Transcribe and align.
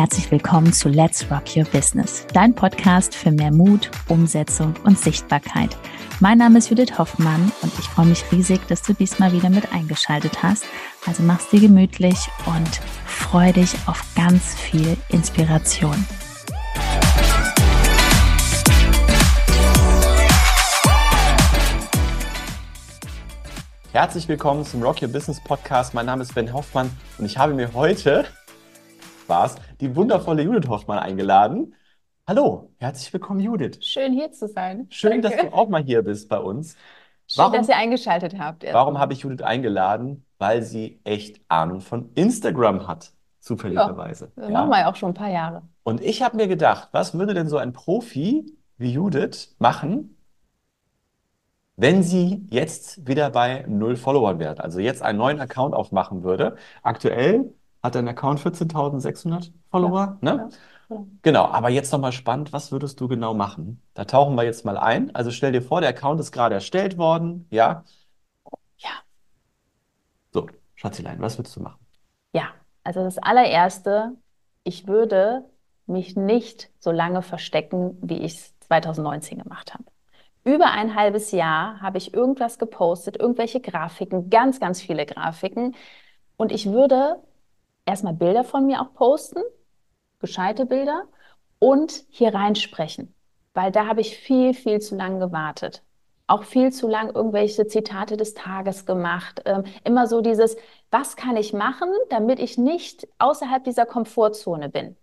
herzlich 0.00 0.30
willkommen 0.30 0.72
zu 0.72 0.88
Let's 0.88 1.30
Rock 1.30 1.54
Your 1.54 1.66
Business, 1.66 2.26
dein 2.32 2.54
Podcast 2.54 3.14
für 3.14 3.30
mehr 3.30 3.52
Mut, 3.52 3.90
Umsetzung 4.08 4.72
und 4.84 4.98
Sichtbarkeit. 4.98 5.76
Mein 6.20 6.38
Name 6.38 6.56
ist 6.56 6.70
Judith 6.70 6.96
Hoffmann 6.96 7.52
und 7.60 7.70
ich 7.78 7.84
freue 7.84 8.06
mich 8.06 8.24
riesig, 8.32 8.66
dass 8.68 8.80
du 8.80 8.94
diesmal 8.94 9.30
wieder 9.34 9.50
mit 9.50 9.74
eingeschaltet 9.74 10.42
hast. 10.42 10.64
Also 11.06 11.22
mach's 11.22 11.50
dir 11.50 11.60
gemütlich 11.60 12.16
und 12.46 12.80
freu 13.04 13.52
dich 13.52 13.74
auf 13.84 14.02
ganz 14.16 14.54
viel 14.54 14.96
Inspiration. 15.10 16.06
Herzlich 23.92 24.28
willkommen 24.28 24.64
zum 24.64 24.82
Rock 24.82 25.02
Your 25.02 25.08
Business 25.08 25.44
Podcast. 25.44 25.92
Mein 25.92 26.06
Name 26.06 26.22
ist 26.22 26.34
Ben 26.34 26.54
Hoffmann 26.54 26.90
und 27.18 27.26
ich 27.26 27.36
habe 27.36 27.52
mir 27.52 27.74
heute 27.74 28.24
Spaß, 29.30 29.54
die 29.80 29.94
wundervolle 29.94 30.42
Judith 30.42 30.68
Hoffmann 30.68 30.98
eingeladen. 30.98 31.76
Hallo, 32.26 32.72
herzlich 32.78 33.12
willkommen, 33.12 33.38
Judith. 33.38 33.78
Schön 33.80 34.12
hier 34.12 34.32
zu 34.32 34.48
sein. 34.48 34.88
Schön, 34.90 35.22
Danke. 35.22 35.36
dass 35.36 35.46
du 35.46 35.54
auch 35.56 35.68
mal 35.68 35.84
hier 35.84 36.02
bist 36.02 36.28
bei 36.28 36.38
uns. 36.38 36.72
Schön, 37.28 37.44
warum, 37.44 37.52
dass 37.52 37.68
ihr 37.68 37.76
eingeschaltet 37.76 38.36
habt. 38.40 38.64
Warum 38.72 38.98
habe 38.98 39.12
ich 39.12 39.20
Judith 39.20 39.42
eingeladen? 39.42 40.26
Weil 40.38 40.64
sie 40.64 41.00
echt 41.04 41.40
Ahnung 41.46 41.80
von 41.80 42.10
Instagram 42.16 42.88
hat, 42.88 43.12
zufälligerweise. 43.38 44.32
Ja, 44.34 44.42
das 44.42 44.46
ja. 44.46 44.50
machen 44.50 44.70
wir 44.70 44.80
ja 44.80 44.90
auch 44.90 44.96
schon 44.96 45.10
ein 45.10 45.14
paar 45.14 45.30
Jahre. 45.30 45.62
Und 45.84 46.00
ich 46.00 46.22
habe 46.22 46.36
mir 46.36 46.48
gedacht, 46.48 46.88
was 46.90 47.14
würde 47.14 47.32
denn 47.32 47.46
so 47.46 47.56
ein 47.56 47.72
Profi 47.72 48.52
wie 48.78 48.90
Judith 48.90 49.54
machen, 49.60 50.16
wenn 51.76 52.02
sie 52.02 52.48
jetzt 52.50 53.06
wieder 53.06 53.30
bei 53.30 53.64
null 53.68 53.94
Followern 53.94 54.40
wäre, 54.40 54.58
also 54.58 54.80
jetzt 54.80 55.02
einen 55.02 55.18
neuen 55.18 55.38
Account 55.38 55.72
aufmachen 55.72 56.24
würde. 56.24 56.56
Aktuell 56.82 57.54
hat 57.82 57.94
dein 57.94 58.08
Account 58.08 58.40
14.600 58.40 59.52
Follower, 59.70 60.18
ja, 60.20 60.34
ne? 60.34 60.48
Ja. 60.50 61.06
Genau, 61.22 61.44
aber 61.44 61.70
jetzt 61.70 61.92
nochmal 61.92 62.10
spannend, 62.10 62.52
was 62.52 62.72
würdest 62.72 63.00
du 63.00 63.06
genau 63.06 63.32
machen? 63.32 63.80
Da 63.94 64.04
tauchen 64.04 64.34
wir 64.34 64.42
jetzt 64.42 64.64
mal 64.64 64.76
ein. 64.76 65.14
Also 65.14 65.30
stell 65.30 65.52
dir 65.52 65.62
vor, 65.62 65.80
der 65.80 65.90
Account 65.90 66.18
ist 66.18 66.32
gerade 66.32 66.56
erstellt 66.56 66.98
worden, 66.98 67.46
ja? 67.50 67.84
Ja. 68.78 68.90
So, 70.32 70.48
Schatzilein, 70.74 71.20
was 71.20 71.38
würdest 71.38 71.54
du 71.54 71.60
machen? 71.60 71.78
Ja, 72.32 72.48
also 72.82 73.04
das 73.04 73.18
allererste, 73.18 74.16
ich 74.64 74.88
würde 74.88 75.44
mich 75.86 76.16
nicht 76.16 76.70
so 76.80 76.90
lange 76.90 77.22
verstecken, 77.22 77.96
wie 78.02 78.18
ich 78.18 78.34
es 78.34 78.58
2019 78.60 79.38
gemacht 79.38 79.74
habe. 79.74 79.84
Über 80.42 80.72
ein 80.72 80.94
halbes 80.94 81.32
Jahr 81.32 81.80
habe 81.80 81.98
ich 81.98 82.14
irgendwas 82.14 82.58
gepostet, 82.58 83.16
irgendwelche 83.16 83.60
Grafiken, 83.60 84.30
ganz, 84.30 84.58
ganz 84.58 84.80
viele 84.80 85.06
Grafiken. 85.06 85.76
Und 86.36 86.50
ich 86.50 86.66
würde 86.66 87.22
erstmal 87.86 88.14
Bilder 88.14 88.44
von 88.44 88.66
mir 88.66 88.80
auch 88.80 88.92
posten, 88.94 89.42
gescheite 90.18 90.66
Bilder 90.66 91.04
und 91.58 92.04
hier 92.10 92.34
reinsprechen, 92.34 93.14
weil 93.54 93.72
da 93.72 93.86
habe 93.86 94.00
ich 94.00 94.16
viel, 94.16 94.54
viel 94.54 94.80
zu 94.80 94.96
lange 94.96 95.18
gewartet. 95.18 95.82
Auch 96.26 96.44
viel 96.44 96.72
zu 96.72 96.86
lang 96.86 97.12
irgendwelche 97.12 97.66
Zitate 97.66 98.16
des 98.16 98.34
Tages 98.34 98.86
gemacht. 98.86 99.42
Ähm, 99.46 99.64
immer 99.82 100.06
so 100.06 100.20
dieses, 100.20 100.56
was 100.92 101.16
kann 101.16 101.36
ich 101.36 101.52
machen, 101.52 101.88
damit 102.08 102.38
ich 102.38 102.56
nicht 102.56 103.08
außerhalb 103.18 103.64
dieser 103.64 103.84
Komfortzone 103.84 104.68
bin. 104.68 104.96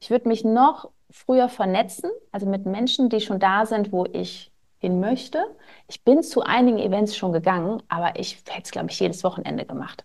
Ich 0.00 0.10
würde 0.10 0.28
mich 0.28 0.44
noch 0.44 0.90
früher 1.10 1.48
vernetzen, 1.48 2.10
also 2.32 2.46
mit 2.46 2.66
Menschen, 2.66 3.08
die 3.08 3.20
schon 3.20 3.40
da 3.40 3.64
sind, 3.64 3.92
wo 3.92 4.04
ich 4.04 4.52
hin 4.78 5.00
möchte. 5.00 5.42
Ich 5.88 6.04
bin 6.04 6.22
zu 6.22 6.42
einigen 6.42 6.78
Events 6.78 7.16
schon 7.16 7.32
gegangen, 7.32 7.82
aber 7.88 8.18
ich 8.18 8.36
hätte 8.48 8.62
es, 8.64 8.70
glaube 8.70 8.90
ich, 8.90 9.00
jedes 9.00 9.24
Wochenende 9.24 9.64
gemacht. 9.64 10.04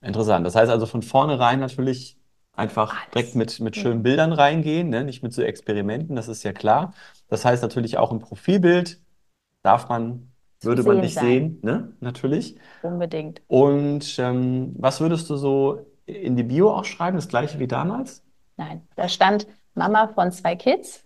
Interessant. 0.00 0.46
Das 0.46 0.54
heißt 0.54 0.70
also 0.70 0.86
von 0.86 1.02
vornherein 1.02 1.60
natürlich 1.60 2.18
einfach 2.52 2.92
Alles. 2.92 3.10
direkt 3.12 3.34
mit, 3.34 3.60
mit 3.60 3.76
schönen 3.76 4.02
Bildern 4.02 4.32
reingehen, 4.32 4.88
ne? 4.88 5.04
nicht 5.04 5.22
mit 5.22 5.32
so 5.32 5.42
Experimenten, 5.42 6.16
das 6.16 6.28
ist 6.28 6.42
ja 6.42 6.52
klar. 6.52 6.94
Das 7.28 7.44
heißt 7.44 7.62
natürlich 7.62 7.98
auch 7.98 8.12
im 8.12 8.18
Profilbild 8.18 9.00
darf 9.62 9.88
man, 9.88 10.32
würde 10.62 10.82
man 10.82 11.02
dich 11.02 11.14
sein. 11.14 11.24
sehen, 11.24 11.58
ne? 11.62 11.92
natürlich. 12.00 12.56
Unbedingt. 12.82 13.42
Und 13.48 14.18
ähm, 14.18 14.74
was 14.78 15.00
würdest 15.00 15.28
du 15.28 15.36
so 15.36 15.86
in 16.06 16.36
die 16.36 16.44
Bio 16.44 16.72
auch 16.72 16.84
schreiben, 16.84 17.16
das 17.16 17.28
gleiche 17.28 17.58
wie 17.58 17.66
damals? 17.66 18.22
Nein, 18.56 18.86
da 18.94 19.08
stand 19.08 19.46
Mama 19.74 20.08
von 20.08 20.30
zwei 20.32 20.56
Kids. 20.56 21.04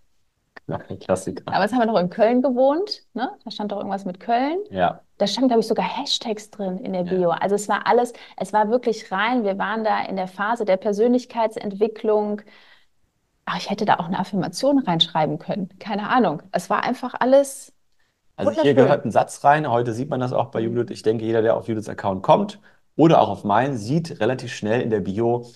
Klassiker. 1.01 1.43
Aber 1.47 1.63
jetzt 1.63 1.73
haben 1.73 1.81
wir 1.81 1.87
noch 1.87 1.99
in 1.99 2.11
Köln 2.11 2.43
gewohnt, 2.43 3.05
ne? 3.15 3.31
Da 3.45 3.51
stand 3.51 3.73
doch 3.73 3.79
irgendwas 3.79 4.05
mit 4.05 4.21
Köln. 4.21 4.59
Ja. 4.71 5.01
Da 5.21 5.27
stand, 5.27 5.49
glaube 5.49 5.61
ich, 5.61 5.67
sogar 5.67 5.85
Hashtags 5.85 6.51
drin 6.51 6.79
in 6.79 6.95
der 6.95 7.05
Bio. 7.05 7.31
Ja. 7.31 7.37
Also 7.37 7.55
es 7.55 7.69
war 7.69 7.87
alles, 7.87 8.15
es 8.39 8.55
war 8.55 8.71
wirklich 8.71 9.13
rein. 9.13 9.45
Wir 9.45 9.59
waren 9.59 9.85
da 9.85 10.03
in 10.05 10.17
der 10.17 10.29
Phase 10.29 10.65
der 10.65 10.79
Persönlichkeitsentwicklung. 10.79 12.41
Ach, 13.45 13.59
ich 13.59 13.69
hätte 13.69 13.85
da 13.85 13.97
auch 13.97 14.07
eine 14.07 14.19
Affirmation 14.19 14.79
reinschreiben 14.79 15.39
können. 15.39 15.69
Keine 15.79 16.09
Ahnung. 16.09 16.43
Es 16.53 16.71
war 16.71 16.85
einfach 16.85 17.15
alles. 17.19 17.75
Also 18.37 18.63
hier 18.63 18.73
gehört 18.73 19.05
ein 19.05 19.11
Satz 19.11 19.45
rein. 19.45 19.71
Heute 19.71 19.93
sieht 19.93 20.09
man 20.09 20.21
das 20.21 20.33
auch 20.33 20.47
bei 20.47 20.61
Judith. 20.61 20.91
Ich 20.91 21.03
denke, 21.03 21.27
jeder, 21.27 21.43
der 21.43 21.57
auf 21.57 21.69
Judiths 21.69 21.91
Account 21.91 22.23
kommt 22.23 22.59
oder 22.97 23.21
auch 23.21 23.29
auf 23.29 23.45
meinen, 23.45 23.77
sieht 23.77 24.21
relativ 24.21 24.55
schnell 24.55 24.81
in 24.81 24.89
der 24.89 25.01
Bio, 25.01 25.47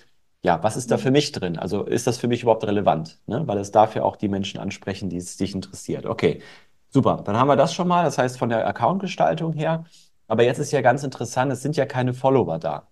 ja, 0.43 0.61
was 0.61 0.77
ist 0.77 0.91
da 0.91 0.99
für 0.99 1.09
mich 1.09 1.31
drin? 1.31 1.57
Also 1.57 1.85
ist 1.85 2.05
das 2.05 2.19
für 2.19 2.27
mich 2.27 2.43
überhaupt 2.43 2.65
relevant? 2.65 3.17
Ne? 3.25 3.47
Weil 3.47 3.57
es 3.57 3.71
darf 3.71 3.95
ja 3.95 4.03
auch 4.03 4.15
die 4.15 4.27
Menschen 4.27 4.59
ansprechen, 4.59 5.09
die 5.09 5.17
es 5.17 5.37
dich 5.37 5.55
interessiert. 5.55 6.05
Okay, 6.05 6.43
Super, 6.89 7.21
dann 7.25 7.37
haben 7.37 7.47
wir 7.47 7.55
das 7.55 7.73
schon 7.73 7.87
mal. 7.87 8.03
Das 8.03 8.17
heißt 8.17 8.37
von 8.37 8.49
der 8.49 8.65
Account-Gestaltung 8.67 9.53
her. 9.53 9.85
Aber 10.27 10.43
jetzt 10.43 10.59
ist 10.59 10.71
ja 10.71 10.81
ganz 10.81 11.03
interessant, 11.03 11.51
es 11.51 11.61
sind 11.61 11.75
ja 11.75 11.85
keine 11.85 12.13
Follower 12.13 12.57
da. 12.57 12.87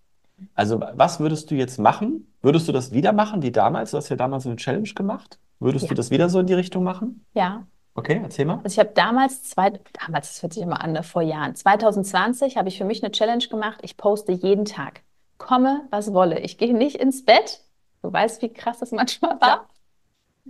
Also 0.55 0.81
was 0.93 1.19
würdest 1.19 1.51
du 1.51 1.55
jetzt 1.55 1.79
machen? 1.79 2.33
Würdest 2.41 2.67
du 2.67 2.71
das 2.71 2.91
wieder 2.91 3.13
machen 3.13 3.41
wie 3.41 3.51
damals? 3.51 3.91
Du 3.91 3.97
hast 3.97 4.09
ja 4.09 4.15
damals 4.15 4.43
so 4.43 4.49
eine 4.49 4.57
Challenge 4.57 4.89
gemacht. 4.89 5.39
Würdest 5.59 5.83
ja. 5.83 5.89
du 5.89 5.95
das 5.95 6.11
wieder 6.11 6.29
so 6.29 6.39
in 6.39 6.47
die 6.47 6.53
Richtung 6.53 6.83
machen? 6.83 7.25
Ja. 7.33 7.65
Okay, 7.95 8.19
erzähl 8.21 8.45
mal. 8.45 8.59
Also 8.63 8.67
ich 8.67 8.79
habe 8.79 8.91
damals, 8.95 9.43
zwei, 9.43 9.71
damals, 10.05 10.33
das 10.33 10.43
hört 10.43 10.53
sich 10.53 10.63
immer 10.63 10.81
an, 10.81 10.93
ne, 10.93 11.03
vor 11.03 11.21
Jahren, 11.21 11.55
2020 11.55 12.57
habe 12.57 12.67
ich 12.67 12.77
für 12.77 12.85
mich 12.85 13.03
eine 13.03 13.11
Challenge 13.11 13.47
gemacht. 13.47 13.79
Ich 13.83 13.97
poste 13.97 14.31
jeden 14.31 14.65
Tag. 14.65 15.01
Komme, 15.37 15.81
was 15.91 16.11
wolle. 16.11 16.39
Ich 16.39 16.57
gehe 16.57 16.75
nicht 16.75 16.95
ins 16.95 17.23
Bett. 17.23 17.61
Du 18.01 18.11
weißt, 18.11 18.41
wie 18.41 18.49
krass 18.49 18.79
das 18.79 18.91
manchmal 18.91 19.39
war. 19.39 19.67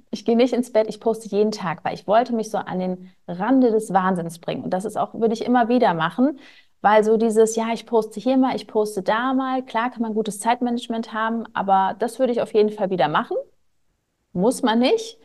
Ich 0.09 0.25
gehe 0.25 0.35
nicht 0.35 0.53
ins 0.53 0.71
Bett, 0.71 0.87
ich 0.89 0.99
poste 0.99 1.27
jeden 1.29 1.51
Tag, 1.51 1.83
weil 1.83 1.93
ich 1.93 2.07
wollte 2.07 2.33
mich 2.33 2.49
so 2.49 2.57
an 2.57 2.79
den 2.79 3.11
Rande 3.27 3.71
des 3.71 3.93
Wahnsinns 3.93 4.39
bringen. 4.39 4.63
Und 4.63 4.71
das 4.71 4.85
ist 4.85 4.97
auch, 4.97 5.13
würde 5.13 5.33
ich 5.33 5.45
immer 5.45 5.69
wieder 5.69 5.93
machen, 5.93 6.39
weil 6.81 7.03
so 7.03 7.17
dieses, 7.17 7.55
ja, 7.55 7.67
ich 7.73 7.85
poste 7.85 8.19
hier 8.19 8.37
mal, 8.37 8.55
ich 8.55 8.67
poste 8.67 9.03
da 9.03 9.33
mal, 9.33 9.63
klar 9.63 9.91
kann 9.91 10.01
man 10.01 10.13
gutes 10.13 10.39
Zeitmanagement 10.39 11.13
haben, 11.13 11.45
aber 11.53 11.95
das 11.99 12.19
würde 12.19 12.33
ich 12.33 12.41
auf 12.41 12.53
jeden 12.53 12.71
Fall 12.71 12.89
wieder 12.89 13.07
machen. 13.07 13.37
Muss 14.33 14.63
man 14.63 14.79
nicht. 14.79 15.19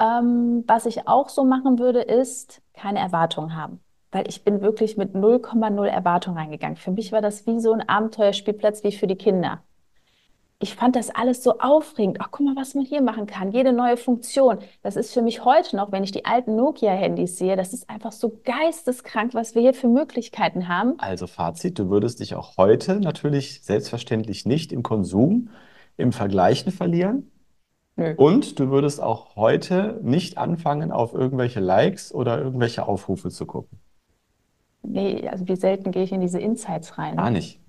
Ähm, 0.00 0.64
was 0.66 0.86
ich 0.86 1.08
auch 1.08 1.28
so 1.28 1.44
machen 1.44 1.78
würde, 1.78 2.00
ist 2.02 2.62
keine 2.72 3.00
Erwartungen 3.00 3.56
haben. 3.56 3.80
Weil 4.12 4.28
ich 4.28 4.44
bin 4.44 4.60
wirklich 4.62 4.96
mit 4.96 5.14
0,0 5.14 5.86
Erwartung 5.86 6.36
reingegangen. 6.36 6.76
Für 6.76 6.92
mich 6.92 7.12
war 7.12 7.20
das 7.20 7.46
wie 7.46 7.60
so 7.60 7.72
ein 7.72 7.88
Abenteuerspielplatz 7.88 8.84
wie 8.84 8.92
für 8.92 9.06
die 9.06 9.16
Kinder 9.16 9.62
ich 10.60 10.74
fand 10.76 10.96
das 10.96 11.10
alles 11.10 11.42
so 11.42 11.58
aufregend. 11.58 12.18
Ach, 12.20 12.28
guck 12.30 12.46
mal, 12.46 12.56
was 12.56 12.74
man 12.74 12.84
hier 12.84 13.02
machen 13.02 13.26
kann. 13.26 13.50
Jede 13.50 13.72
neue 13.72 13.96
Funktion. 13.96 14.58
Das 14.82 14.96
ist 14.96 15.12
für 15.12 15.20
mich 15.20 15.44
heute 15.44 15.76
noch, 15.76 15.92
wenn 15.92 16.04
ich 16.04 16.12
die 16.12 16.24
alten 16.24 16.56
Nokia-Handys 16.56 17.36
sehe, 17.36 17.56
das 17.56 17.74
ist 17.74 17.90
einfach 17.90 18.12
so 18.12 18.40
geisteskrank, 18.44 19.34
was 19.34 19.54
wir 19.54 19.62
hier 19.62 19.74
für 19.74 19.88
Möglichkeiten 19.88 20.68
haben. 20.68 20.94
Also 20.98 21.26
Fazit, 21.26 21.78
du 21.78 21.90
würdest 21.90 22.20
dich 22.20 22.34
auch 22.34 22.56
heute 22.56 23.00
natürlich 23.00 23.62
selbstverständlich 23.62 24.46
nicht 24.46 24.72
im 24.72 24.82
Konsum, 24.82 25.50
im 25.96 26.12
Vergleichen 26.12 26.72
verlieren. 26.72 27.30
Nö. 27.96 28.14
Und 28.16 28.58
du 28.58 28.70
würdest 28.70 29.00
auch 29.02 29.36
heute 29.36 30.00
nicht 30.02 30.38
anfangen, 30.38 30.92
auf 30.92 31.14
irgendwelche 31.14 31.60
Likes 31.60 32.12
oder 32.12 32.38
irgendwelche 32.38 32.88
Aufrufe 32.88 33.28
zu 33.30 33.46
gucken. 33.46 33.78
Nee, 34.82 35.28
also 35.28 35.46
wie 35.48 35.56
selten 35.56 35.92
gehe 35.92 36.02
ich 36.02 36.12
in 36.12 36.20
diese 36.20 36.40
Insights 36.40 36.98
rein? 36.98 37.16
Gar 37.16 37.30
nicht. 37.30 37.60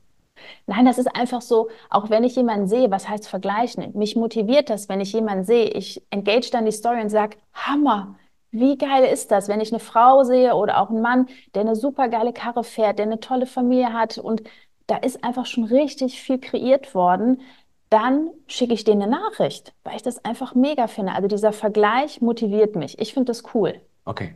Nein, 0.67 0.85
das 0.85 0.97
ist 0.97 1.07
einfach 1.15 1.41
so, 1.41 1.69
auch 1.89 2.09
wenn 2.09 2.23
ich 2.23 2.35
jemanden 2.35 2.67
sehe, 2.67 2.91
was 2.91 3.07
heißt 3.07 3.27
vergleichen? 3.27 3.91
Mich 3.93 4.15
motiviert 4.15 4.69
das, 4.69 4.89
wenn 4.89 5.01
ich 5.01 5.13
jemanden 5.13 5.43
sehe, 5.45 5.65
ich 5.69 6.03
engage 6.09 6.49
dann 6.51 6.65
die 6.65 6.71
Story 6.71 7.01
und 7.01 7.09
sage, 7.09 7.37
Hammer, 7.53 8.15
wie 8.51 8.77
geil 8.77 9.03
ist 9.03 9.31
das, 9.31 9.47
wenn 9.47 9.61
ich 9.61 9.71
eine 9.71 9.79
Frau 9.79 10.23
sehe 10.23 10.55
oder 10.55 10.81
auch 10.81 10.89
einen 10.89 11.01
Mann, 11.01 11.27
der 11.53 11.61
eine 11.61 11.75
super 11.75 12.07
geile 12.09 12.33
Karre 12.33 12.63
fährt, 12.63 12.99
der 12.99 13.05
eine 13.05 13.19
tolle 13.19 13.45
Familie 13.45 13.93
hat 13.93 14.17
und 14.17 14.43
da 14.87 14.97
ist 14.97 15.23
einfach 15.23 15.45
schon 15.45 15.65
richtig 15.65 16.21
viel 16.21 16.39
kreiert 16.39 16.95
worden, 16.95 17.41
dann 17.89 18.29
schicke 18.47 18.73
ich 18.73 18.83
denen 18.83 19.03
eine 19.03 19.11
Nachricht, 19.11 19.73
weil 19.83 19.95
ich 19.95 20.03
das 20.03 20.23
einfach 20.25 20.55
mega 20.55 20.87
finde. 20.87 21.13
Also 21.13 21.27
dieser 21.27 21.53
Vergleich 21.53 22.21
motiviert 22.21 22.75
mich. 22.75 22.99
Ich 22.99 23.13
finde 23.13 23.27
das 23.27 23.43
cool. 23.53 23.81
Okay. 24.05 24.35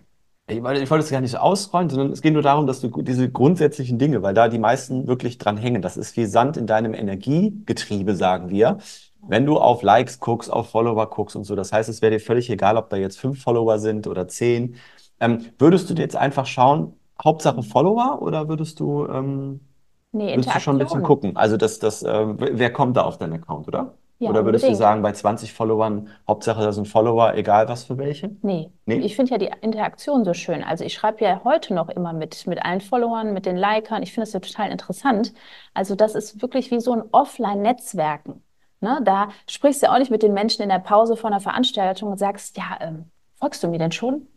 Ich 0.49 0.63
wollte, 0.63 0.81
ich 0.81 0.89
wollte 0.89 1.03
es 1.03 1.11
gar 1.11 1.21
nicht 1.21 1.31
so 1.31 1.37
ausrollen, 1.37 1.89
sondern 1.89 2.11
es 2.11 2.21
geht 2.21 2.33
nur 2.33 2.41
darum, 2.41 2.65
dass 2.65 2.81
du 2.81 2.89
diese 3.01 3.29
grundsätzlichen 3.29 3.99
Dinge, 3.99 4.23
weil 4.23 4.33
da 4.33 4.47
die 4.47 4.57
meisten 4.57 5.07
wirklich 5.07 5.37
dran 5.37 5.57
hängen, 5.57 5.81
das 5.81 5.95
ist 5.95 6.17
wie 6.17 6.25
Sand 6.25 6.57
in 6.57 6.65
deinem 6.65 6.93
Energiegetriebe, 6.93 8.15
sagen 8.15 8.49
wir. 8.49 8.79
Wenn 9.27 9.45
du 9.45 9.57
auf 9.57 9.83
Likes 9.83 10.19
guckst, 10.19 10.51
auf 10.51 10.69
Follower 10.69 11.07
guckst 11.09 11.35
und 11.35 11.43
so, 11.43 11.55
das 11.55 11.71
heißt, 11.71 11.89
es 11.89 12.01
wäre 12.01 12.13
dir 12.13 12.19
völlig 12.19 12.49
egal, 12.49 12.77
ob 12.77 12.89
da 12.89 12.97
jetzt 12.97 13.19
fünf 13.19 13.43
Follower 13.43 13.77
sind 13.77 14.07
oder 14.07 14.27
zehn. 14.27 14.75
Ähm, 15.19 15.45
würdest 15.59 15.89
du 15.89 15.93
dir 15.93 16.01
jetzt 16.03 16.15
einfach 16.15 16.45
schauen, 16.45 16.93
Hauptsache 17.23 17.61
Follower 17.61 18.21
oder 18.21 18.47
würdest 18.47 18.79
du, 18.79 19.05
ähm, 19.07 19.59
nee, 20.13 20.35
würdest 20.35 20.55
du 20.55 20.59
schon 20.61 20.77
ein 20.77 20.79
bisschen 20.79 21.03
gucken? 21.03 21.35
Also 21.35 21.57
das, 21.57 21.79
das, 21.79 22.01
äh, 22.01 22.25
wer 22.37 22.71
kommt 22.71 22.97
da 22.97 23.03
auf 23.03 23.17
deinen 23.17 23.33
Account, 23.33 23.67
oder? 23.67 23.93
Ja, 24.19 24.29
Oder 24.29 24.45
würdest 24.45 24.67
du 24.67 24.73
unbedingt. 24.73 24.77
sagen, 24.77 25.01
bei 25.01 25.13
20 25.13 25.53
Followern, 25.53 26.09
Hauptsache 26.27 26.61
da 26.61 26.71
sind 26.73 26.87
Follower, 26.87 27.33
egal 27.35 27.67
was 27.69 27.85
für 27.85 27.97
welche? 27.97 28.35
Nee, 28.41 28.71
Nee? 28.85 28.99
ich 28.99 29.15
finde 29.15 29.31
ja 29.31 29.37
die 29.37 29.51
Interaktion 29.61 30.25
so 30.25 30.33
schön. 30.33 30.63
Also 30.63 30.83
ich 30.83 30.93
schreibe 30.93 31.23
ja 31.23 31.41
heute 31.45 31.73
noch 31.73 31.89
immer 31.89 32.11
mit, 32.13 32.45
mit 32.47 32.63
allen 32.63 32.81
Followern, 32.81 33.33
mit 33.33 33.45
den 33.45 33.55
Likern. 33.57 34.03
Ich 34.03 34.11
finde 34.13 34.25
es 34.27 34.33
ja 34.33 34.39
total 34.41 34.71
interessant. 34.71 35.33
Also 35.73 35.95
das 35.95 36.15
ist 36.15 36.41
wirklich 36.41 36.69
wie 36.71 36.79
so 36.81 36.93
ein 36.93 37.03
Offline-Netzwerken. 37.11 38.43
Ne? 38.81 38.99
Da 39.03 39.29
sprichst 39.47 39.81
du 39.81 39.87
ja 39.87 39.93
auch 39.93 39.99
nicht 39.99 40.11
mit 40.11 40.23
den 40.23 40.33
Menschen 40.33 40.61
in 40.63 40.69
der 40.69 40.79
Pause 40.79 41.15
von 41.17 41.31
einer 41.33 41.41
Veranstaltung 41.41 42.11
und 42.11 42.17
sagst, 42.17 42.57
ja, 42.57 42.77
ähm, 42.81 43.11
folgst 43.35 43.63
du 43.63 43.67
mir 43.67 43.79
denn 43.79 43.91
schon? 43.91 44.27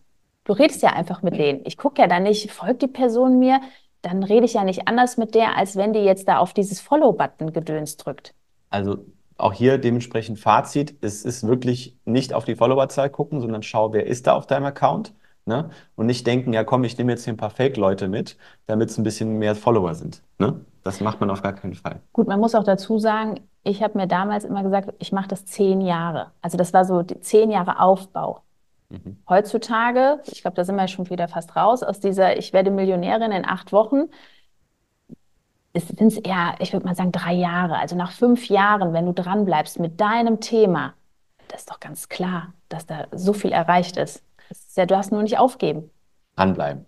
Du 0.45 0.53
redest 0.53 0.83
ja 0.83 0.91
einfach 0.91 1.23
mit 1.23 1.37
denen. 1.39 1.61
Ich 1.65 1.77
gucke 1.77 2.01
ja 2.03 2.09
dann 2.09 2.25
nicht, 2.25 2.51
folgt 2.53 2.83
die 2.83 2.89
Person 2.89 3.39
mir? 3.39 3.61
Dann 4.03 4.25
rede 4.25 4.45
ich 4.47 4.55
ja 4.55 4.65
nicht 4.65 4.89
anders 4.89 5.17
mit 5.17 5.35
der, 5.37 5.57
als 5.57 5.77
wenn 5.77 5.93
die 5.93 6.01
jetzt 6.01 6.27
da 6.27 6.39
auf 6.39 6.53
dieses 6.53 6.81
Follow-Button 6.81 7.53
gedöns 7.53 7.97
drückt. 7.97 8.35
Also 8.71 8.99
auch 9.43 9.53
hier 9.53 9.79
dementsprechend 9.79 10.39
Fazit, 10.39 10.97
es 11.01 11.25
ist 11.25 11.47
wirklich 11.47 11.97
nicht 12.05 12.33
auf 12.33 12.45
die 12.45 12.57
Followerzahl 12.57 13.11
gucken, 13.11 13.41
sondern 13.41 13.63
schau, 13.63 13.93
wer 13.93 14.07
ist 14.07 14.27
da 14.27 14.35
auf 14.35 14.47
deinem 14.47 14.67
Account, 14.67 15.15
ne? 15.45 15.71
Und 15.97 16.07
nicht 16.07 16.27
denken, 16.27 16.53
ja 16.53 16.65
komm, 16.65 16.85
ich 16.85 16.97
nehme 16.97 17.13
jetzt 17.13 17.25
hier 17.25 17.33
ein 17.33 17.39
paar 17.39 17.51
Fake-Leute 17.51 18.09
mit, 18.09 18.37
damit 18.67 18.91
es 18.91 18.99
ein 18.99 19.03
bisschen 19.03 19.39
mehr 19.39 19.55
Follower 19.55 19.95
sind, 19.95 20.23
ne? 20.39 20.61
Das 20.85 21.01
macht 21.01 21.21
man 21.21 21.31
auf 21.31 21.43
gar 21.43 21.53
keinen 21.53 21.75
Fall. 21.75 22.01
Gut, 22.13 22.27
man 22.27 22.41
muss 22.41 22.55
auch 22.55 22.65
dazu 22.65 22.99
sagen, 22.99 23.41
ich 23.63 23.83
habe 23.83 23.97
mir 23.97 24.09
damals 24.09 24.45
immer 24.45 24.63
gesagt, 24.63 24.93
ich 24.99 25.13
mache 25.13 25.29
das 25.29 25.45
zehn 25.45 25.81
Jahre. 25.81 26.33
Also 26.41 26.57
das 26.57 26.73
war 26.73 26.85
so 26.85 27.03
die 27.03 27.21
zehn 27.21 27.51
Jahre 27.51 27.81
Aufbau. 27.81 28.43
Mhm. 28.89 29.19
Heutzutage, 29.29 30.21
ich 30.27 30.43
glaube, 30.43 30.57
da 30.57 30.65
sind 30.65 30.77
wir 30.77 30.89
schon 30.89 31.09
wieder 31.09 31.29
fast 31.29 31.55
raus, 31.57 31.83
aus 31.83 32.01
dieser 32.01 32.37
Ich 32.37 32.53
werde 32.53 32.71
Millionärin 32.71 33.33
in 33.33 33.45
acht 33.45 33.73
Wochen, 33.73 34.09
sind 35.75 36.03
es 36.13 36.19
eher, 36.19 36.55
ich 36.61 36.73
würde 36.73 36.87
mal 36.87 36.95
sagen, 36.95 37.13
drei 37.13 37.33
Jahre. 37.35 37.79
Also 37.79 37.97
nach 37.97 38.13
fünf 38.13 38.49
Jahren, 38.49 38.93
wenn 38.93 39.07
du 39.07 39.13
dranbleibst 39.15 39.81
mit 39.81 40.01
deinem 40.01 40.41
Thema, 40.41 40.95
das 41.49 41.61
ist 41.63 41.71
doch 41.71 41.81
ganz 41.81 42.09
klar, 42.09 42.53
dass 42.69 42.87
da 42.87 43.07
so 43.13 43.33
viel 43.33 43.53
erreicht 43.53 43.97
ist. 43.97 44.23
Ist 44.51 44.77
ja, 44.77 44.87
du 44.87 44.97
hast 44.97 45.13
nur 45.13 45.23
nicht 45.23 45.39
aufgeben. 45.39 45.91
Dranbleiben. 46.37 46.87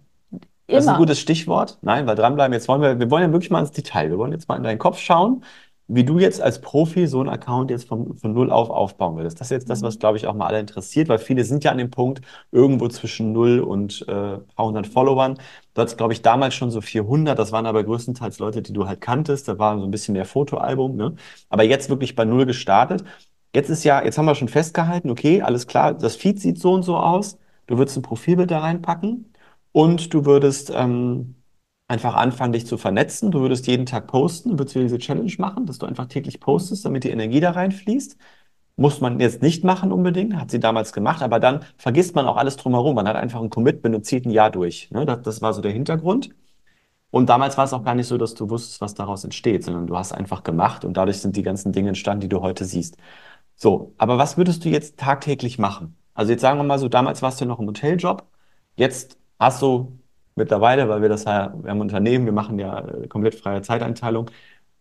Das 0.70 0.80
ist 0.84 0.88
ein 0.88 0.96
Immer. 0.96 0.98
gutes 0.98 1.20
Stichwort. 1.20 1.78
Nein, 1.82 2.06
weil 2.06 2.16
dranbleiben, 2.16 2.52
jetzt 2.54 2.68
wollen 2.68 2.80
wir, 2.82 2.98
wir 2.98 3.10
wollen 3.10 3.22
ja 3.24 3.32
wirklich 3.32 3.50
mal 3.50 3.60
ins 3.60 3.72
Detail. 3.72 4.10
Wir 4.10 4.18
wollen 4.18 4.32
jetzt 4.32 4.48
mal 4.48 4.56
in 4.56 4.62
deinen 4.62 4.78
Kopf 4.78 4.98
schauen, 4.98 5.44
wie 5.88 6.04
du 6.04 6.18
jetzt 6.18 6.40
als 6.40 6.60
Profi 6.62 7.06
so 7.06 7.20
einen 7.20 7.28
Account 7.28 7.70
jetzt 7.70 7.86
von, 7.86 8.16
von 8.16 8.32
null 8.32 8.50
auf 8.50 8.70
aufbauen 8.70 9.16
würdest. 9.16 9.40
Das 9.40 9.48
ist 9.48 9.50
jetzt 9.50 9.70
das, 9.70 9.82
Mhm. 9.82 9.86
was, 9.86 9.98
glaube 9.98 10.16
ich, 10.16 10.26
auch 10.26 10.34
mal 10.34 10.46
alle 10.46 10.60
interessiert, 10.60 11.08
weil 11.10 11.18
viele 11.18 11.44
sind 11.44 11.64
ja 11.64 11.70
an 11.72 11.78
dem 11.78 11.90
Punkt 11.90 12.22
irgendwo 12.52 12.88
zwischen 12.88 13.32
null 13.32 13.60
und 13.60 14.02
äh, 14.08 14.38
paar 14.38 14.66
hundert 14.66 14.86
Followern. 14.86 15.38
Du 15.74 15.80
hattest, 15.82 15.96
glaube 15.98 16.12
ich, 16.12 16.22
damals 16.22 16.54
schon 16.54 16.70
so 16.70 16.80
400. 16.80 17.38
Das 17.38 17.52
waren 17.52 17.66
aber 17.66 17.82
größtenteils 17.84 18.38
Leute, 18.38 18.62
die 18.62 18.72
du 18.72 18.86
halt 18.86 19.00
kanntest. 19.00 19.48
Da 19.48 19.58
war 19.58 19.78
so 19.78 19.84
ein 19.84 19.90
bisschen 19.90 20.12
mehr 20.14 20.24
Fotoalbum, 20.24 20.96
ne? 20.96 21.14
Aber 21.48 21.64
jetzt 21.64 21.88
wirklich 21.90 22.14
bei 22.14 22.24
null 22.24 22.46
gestartet. 22.46 23.04
Jetzt 23.54 23.70
ist 23.70 23.84
ja, 23.84 24.02
jetzt 24.04 24.18
haben 24.18 24.24
wir 24.26 24.34
schon 24.34 24.48
festgehalten, 24.48 25.10
okay, 25.10 25.40
alles 25.42 25.66
klar, 25.66 25.94
das 25.94 26.16
Feed 26.16 26.40
sieht 26.40 26.58
so 26.58 26.72
und 26.72 26.82
so 26.82 26.96
aus. 26.96 27.38
Du 27.66 27.78
würdest 27.78 27.96
ein 27.96 28.02
Profilbild 28.02 28.50
da 28.50 28.58
reinpacken 28.60 29.32
und 29.72 30.12
du 30.12 30.24
würdest 30.24 30.70
ähm, 30.74 31.36
einfach 31.88 32.14
anfangen, 32.14 32.52
dich 32.52 32.66
zu 32.66 32.76
vernetzen. 32.78 33.30
Du 33.30 33.40
würdest 33.40 33.66
jeden 33.66 33.86
Tag 33.86 34.06
posten, 34.08 34.50
du 34.50 34.58
würdest 34.58 34.74
wieder 34.74 34.84
diese 34.84 34.98
Challenge 34.98 35.32
machen, 35.38 35.66
dass 35.66 35.78
du 35.78 35.86
einfach 35.86 36.06
täglich 36.06 36.40
postest, 36.40 36.84
damit 36.84 37.04
die 37.04 37.10
Energie 37.10 37.40
da 37.40 37.50
reinfließt. 37.52 38.16
Muss 38.76 39.00
man 39.00 39.20
jetzt 39.20 39.40
nicht 39.42 39.62
machen 39.64 39.92
unbedingt, 39.92 40.36
hat 40.36 40.50
sie 40.50 40.58
damals 40.60 40.92
gemacht, 40.92 41.22
aber 41.22 41.38
dann 41.40 41.64
vergisst 41.78 42.14
man 42.16 42.26
auch 42.26 42.36
alles 42.36 42.56
drumherum. 42.56 42.96
Man 42.96 43.06
hat 43.06 43.16
einfach 43.16 43.40
ein 43.40 43.50
Commitment 43.50 43.94
und 43.94 44.04
zieht 44.04 44.26
ein 44.26 44.30
Jahr 44.30 44.50
durch. 44.50 44.90
Ne? 44.90 45.06
Das, 45.06 45.22
das 45.22 45.42
war 45.42 45.52
so 45.52 45.60
der 45.62 45.72
Hintergrund. 45.72 46.30
Und 47.10 47.28
damals 47.28 47.56
war 47.56 47.64
es 47.64 47.72
auch 47.72 47.84
gar 47.84 47.94
nicht 47.94 48.08
so, 48.08 48.18
dass 48.18 48.34
du 48.34 48.50
wusstest, 48.50 48.80
was 48.80 48.94
daraus 48.94 49.22
entsteht, 49.22 49.62
sondern 49.64 49.86
du 49.86 49.96
hast 49.96 50.12
einfach 50.12 50.42
gemacht 50.42 50.84
und 50.84 50.96
dadurch 50.96 51.20
sind 51.20 51.36
die 51.36 51.42
ganzen 51.44 51.70
Dinge 51.72 51.88
entstanden, 51.90 52.22
die 52.22 52.28
du 52.28 52.40
heute 52.40 52.64
siehst. 52.64 52.96
So, 53.54 53.94
aber 53.98 54.18
was 54.18 54.36
würdest 54.36 54.64
du 54.64 54.68
jetzt 54.68 54.98
tagtäglich 54.98 55.58
machen? 55.58 55.96
Also 56.14 56.32
jetzt 56.32 56.40
sagen 56.42 56.58
wir 56.58 56.64
mal 56.64 56.78
so, 56.78 56.88
damals 56.88 57.22
warst 57.22 57.40
du 57.40 57.44
noch 57.46 57.60
im 57.60 57.68
Hoteljob, 57.68 58.26
jetzt 58.76 59.18
hast 59.38 59.62
du 59.62 59.98
mittlerweile, 60.36 60.88
weil 60.88 61.02
wir 61.02 61.08
das 61.08 61.24
ja, 61.24 61.54
wir 61.62 61.70
haben 61.70 61.80
Unternehmen, 61.80 62.24
wir 62.26 62.32
machen 62.32 62.58
ja 62.58 62.80
äh, 62.80 63.06
komplett 63.08 63.36
freie 63.36 63.62
Zeiteinteilung. 63.62 64.30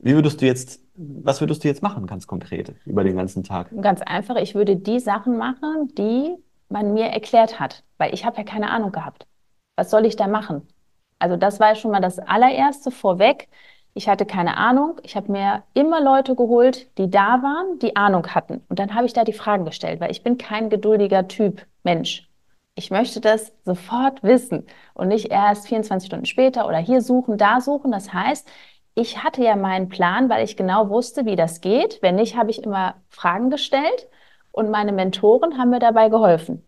Wie 0.04 0.16
würdest 0.16 0.42
du 0.42 0.46
jetzt, 0.46 0.82
was 0.96 1.40
würdest 1.40 1.64
du 1.64 1.70
jetzt 1.70 1.82
machen, 1.82 2.06
ganz 2.08 2.28
konkret, 2.28 2.76
über 2.86 3.06
den 3.06 3.16
ganzen 3.16 3.42
Tag? 3.44 3.70
Ganz 3.82 4.02
einfach, 4.02 4.36
ich 4.36 4.54
würde 4.54 4.76
die 4.76 5.00
Sachen 5.00 5.38
machen, 5.38 5.94
die 5.98 6.36
man 6.68 6.94
mir 6.94 7.06
erklärt 7.06 7.58
hat, 7.58 7.86
weil 7.98 8.14
ich 8.14 8.26
habe 8.26 8.38
ja 8.38 8.44
keine 8.44 8.70
Ahnung 8.70 8.92
gehabt. 8.92 9.26
Was 9.78 9.90
soll 9.90 10.06
ich 10.06 10.18
da 10.18 10.28
machen? 10.28 10.68
Also 11.20 11.38
das 11.38 11.62
war 11.62 11.76
schon 11.76 11.92
mal 11.92 12.02
das 12.02 12.20
allererste 12.20 12.92
vorweg. 12.92 13.48
Ich 13.94 14.10
hatte 14.10 14.26
keine 14.26 14.58
Ahnung. 14.58 15.00
Ich 15.04 15.16
habe 15.16 15.32
mir 15.32 15.64
immer 15.74 16.02
Leute 16.02 16.36
geholt, 16.36 16.90
die 16.98 17.10
da 17.10 17.42
waren, 17.42 17.80
die 17.80 17.96
Ahnung 17.96 18.28
hatten. 18.28 18.62
Und 18.68 18.80
dann 18.80 18.96
habe 18.96 19.06
ich 19.06 19.14
da 19.14 19.24
die 19.24 19.32
Fragen 19.32 19.64
gestellt, 19.64 20.02
weil 20.02 20.12
ich 20.12 20.22
bin 20.22 20.38
kein 20.38 20.70
geduldiger 20.70 21.30
Typ 21.30 21.66
Mensch. 21.84 22.28
Ich 22.76 22.92
möchte 22.92 23.22
das 23.22 23.54
sofort 23.64 24.22
wissen 24.22 24.66
und 24.96 25.08
nicht 25.08 25.32
erst 25.32 25.68
24 25.68 26.08
Stunden 26.08 26.26
später 26.26 26.68
oder 26.68 26.80
hier 26.80 27.02
suchen, 27.02 27.38
da 27.38 27.62
suchen. 27.62 27.92
Das 27.92 28.12
heißt, 28.12 28.50
ich 28.96 29.24
hatte 29.24 29.44
ja 29.44 29.56
meinen 29.56 29.90
Plan, 29.90 30.30
weil 30.30 30.44
ich 30.44 30.56
genau 30.56 30.90
wusste, 30.90 31.26
wie 31.26 31.36
das 31.36 31.62
geht. 31.62 32.00
Wenn 32.02 32.16
nicht, 32.16 32.38
habe 32.38 32.52
ich 32.52 32.64
immer 32.64 32.96
Fragen 33.10 33.50
gestellt 33.50 34.08
und 34.52 34.70
meine 34.70 34.92
Mentoren 34.92 35.58
haben 35.58 35.72
mir 35.72 35.80
dabei 35.80 36.10
geholfen. 36.10 36.64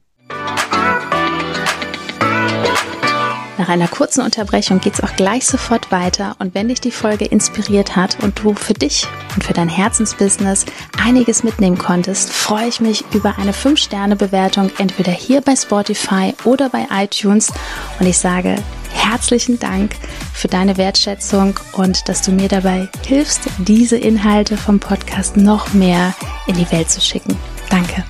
Nach 3.57 3.69
einer 3.69 3.87
kurzen 3.87 4.21
Unterbrechung 4.21 4.81
geht's 4.81 5.01
auch 5.01 5.15
gleich 5.15 5.45
sofort 5.45 5.89
weiter 5.91 6.35
und 6.39 6.53
wenn 6.53 6.67
dich 6.67 6.81
die 6.81 6.91
Folge 6.91 7.25
inspiriert 7.25 7.95
hat 7.95 8.21
und 8.21 8.43
du 8.43 8.53
für 8.53 8.73
dich 8.73 9.07
und 9.33 9.45
für 9.45 9.53
dein 9.53 9.69
Herzensbusiness 9.69 10.65
einiges 11.01 11.43
mitnehmen 11.43 11.77
konntest, 11.77 12.33
freue 12.33 12.67
ich 12.67 12.81
mich 12.81 13.05
über 13.13 13.37
eine 13.37 13.53
5-Sterne-Bewertung 13.53 14.71
entweder 14.77 15.13
hier 15.13 15.39
bei 15.39 15.55
Spotify 15.55 16.33
oder 16.43 16.69
bei 16.69 16.85
iTunes 16.91 17.53
und 17.99 18.07
ich 18.07 18.17
sage 18.17 18.57
herzlichen 18.95 19.59
Dank 19.59 19.95
für 20.33 20.47
deine 20.47 20.77
Wertschätzung 20.77 21.59
und 21.73 22.07
dass 22.09 22.21
du 22.21 22.31
mir 22.31 22.47
dabei 22.47 22.87
hilfst, 23.05 23.47
diese 23.59 23.97
Inhalte 23.97 24.57
vom 24.57 24.79
Podcast 24.79 25.37
noch 25.37 25.73
mehr 25.73 26.15
in 26.47 26.55
die 26.55 26.71
Welt 26.71 26.89
zu 26.89 27.01
schicken. 27.01 27.37
Danke. 27.69 28.03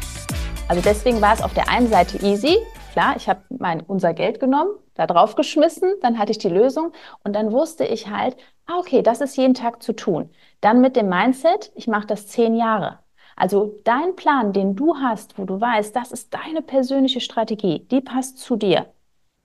Also 0.68 0.82
deswegen 0.82 1.22
war 1.22 1.34
es 1.34 1.42
auf 1.42 1.54
der 1.54 1.70
einen 1.70 1.90
Seite 1.90 2.18
easy. 2.26 2.58
Klar, 2.94 3.16
ich 3.18 3.28
habe 3.28 3.42
mein 3.50 3.82
unser 3.82 4.14
Geld 4.14 4.40
genommen, 4.40 4.72
da 4.94 5.06
drauf 5.06 5.36
geschmissen, 5.36 5.94
dann 6.02 6.18
hatte 6.18 6.32
ich 6.32 6.38
die 6.38 6.50
Lösung 6.50 6.94
und 7.24 7.34
dann 7.34 7.52
wusste 7.52 7.84
ich 7.84 8.10
halt, 8.10 8.38
ah, 8.66 8.80
okay, 8.80 9.02
das 9.02 9.22
ist 9.22 9.36
jeden 9.36 9.54
Tag 9.54 9.84
zu 9.84 9.94
tun. 9.94 10.30
Dann 10.62 10.82
mit 10.82 10.96
dem 10.96 11.10
Mindset, 11.10 11.72
ich 11.76 11.88
mache 11.88 12.08
das 12.08 12.28
zehn 12.28 12.56
Jahre. 12.56 13.00
Also 13.36 13.80
dein 13.84 14.16
Plan, 14.16 14.54
den 14.54 14.76
du 14.76 14.96
hast, 14.96 15.38
wo 15.38 15.44
du 15.44 15.60
weißt, 15.60 15.94
das 15.96 16.12
ist 16.12 16.34
deine 16.34 16.62
persönliche 16.62 17.20
Strategie, 17.20 17.86
die 17.92 18.00
passt 18.00 18.38
zu 18.38 18.56
dir. 18.56 18.86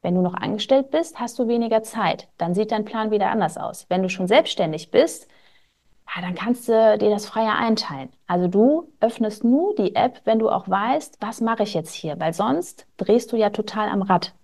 Wenn 0.03 0.15
du 0.15 0.23
noch 0.23 0.35
angestellt 0.35 0.91
bist, 0.91 1.21
hast 1.21 1.39
du 1.39 1.47
weniger 1.47 1.83
Zeit. 1.83 2.29
Dann 2.39 2.55
sieht 2.55 2.73
dein 2.73 2.85
Plan 2.85 3.11
wieder 3.11 3.31
anders 3.31 3.59
aus. 3.59 3.87
Wenn 3.89 4.03
du 4.03 4.09
schon 4.09 4.27
selbstständig 4.27 4.91
bist, 4.91 5.29
ja, 6.15 6.23
dann 6.23 6.35
kannst 6.35 6.69
du 6.69 6.99
dir 6.99 7.11
das 7.11 7.27
freier 7.27 7.57
einteilen. 7.57 8.09
Also 8.27 8.49
du 8.49 8.89
öffnest 9.01 9.45
nur 9.45 9.75
die 9.77 9.95
App, 9.95 10.23
wenn 10.25 10.39
du 10.39 10.49
auch 10.49 10.69
weißt, 10.69 11.19
was 11.21 11.41
mache 11.41 11.63
ich 11.63 11.75
jetzt 11.75 11.95
hier, 11.95 12.19
weil 12.19 12.33
sonst 12.33 12.87
drehst 12.97 13.31
du 13.33 13.37
ja 13.37 13.51
total 13.51 13.89
am 13.89 14.03
Rad. 14.03 14.35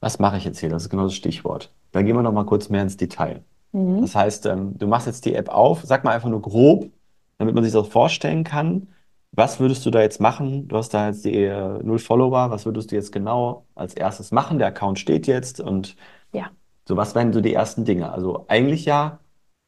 Was 0.00 0.18
mache 0.18 0.36
ich 0.36 0.44
jetzt 0.44 0.58
hier? 0.58 0.68
Das 0.68 0.82
ist 0.82 0.90
genau 0.90 1.04
das 1.04 1.14
Stichwort. 1.14 1.72
Da 1.92 2.02
gehen 2.02 2.16
wir 2.16 2.22
noch 2.22 2.32
mal 2.32 2.44
kurz 2.44 2.68
mehr 2.68 2.82
ins 2.82 2.96
Detail. 2.96 3.42
Mhm. 3.72 4.02
Das 4.02 4.14
heißt, 4.14 4.46
ähm, 4.46 4.76
du 4.76 4.86
machst 4.86 5.06
jetzt 5.06 5.24
die 5.24 5.34
App 5.34 5.48
auf, 5.48 5.82
sag 5.84 6.04
mal 6.04 6.10
einfach 6.10 6.28
nur 6.28 6.42
grob, 6.42 6.90
damit 7.38 7.54
man 7.54 7.64
sich 7.64 7.72
das 7.72 7.88
vorstellen 7.88 8.44
kann. 8.44 8.88
Was 9.36 9.58
würdest 9.60 9.84
du 9.84 9.90
da 9.90 10.00
jetzt 10.00 10.20
machen? 10.20 10.68
Du 10.68 10.76
hast 10.76 10.90
da 10.94 11.08
jetzt 11.08 11.24
die 11.24 11.34
äh, 11.44 11.82
null 11.82 11.98
Follower. 11.98 12.50
Was 12.50 12.66
würdest 12.66 12.92
du 12.92 12.96
jetzt 12.96 13.10
genau 13.12 13.66
als 13.74 13.94
erstes 13.94 14.30
machen? 14.32 14.58
Der 14.58 14.68
Account 14.68 14.98
steht 14.98 15.26
jetzt 15.26 15.60
und 15.60 15.96
Ja. 16.32 16.50
so, 16.86 16.96
was 16.96 17.14
wären 17.14 17.32
so 17.32 17.40
die 17.40 17.54
ersten 17.54 17.84
Dinge? 17.84 18.12
Also 18.12 18.44
eigentlich 18.48 18.84
ja 18.84 19.18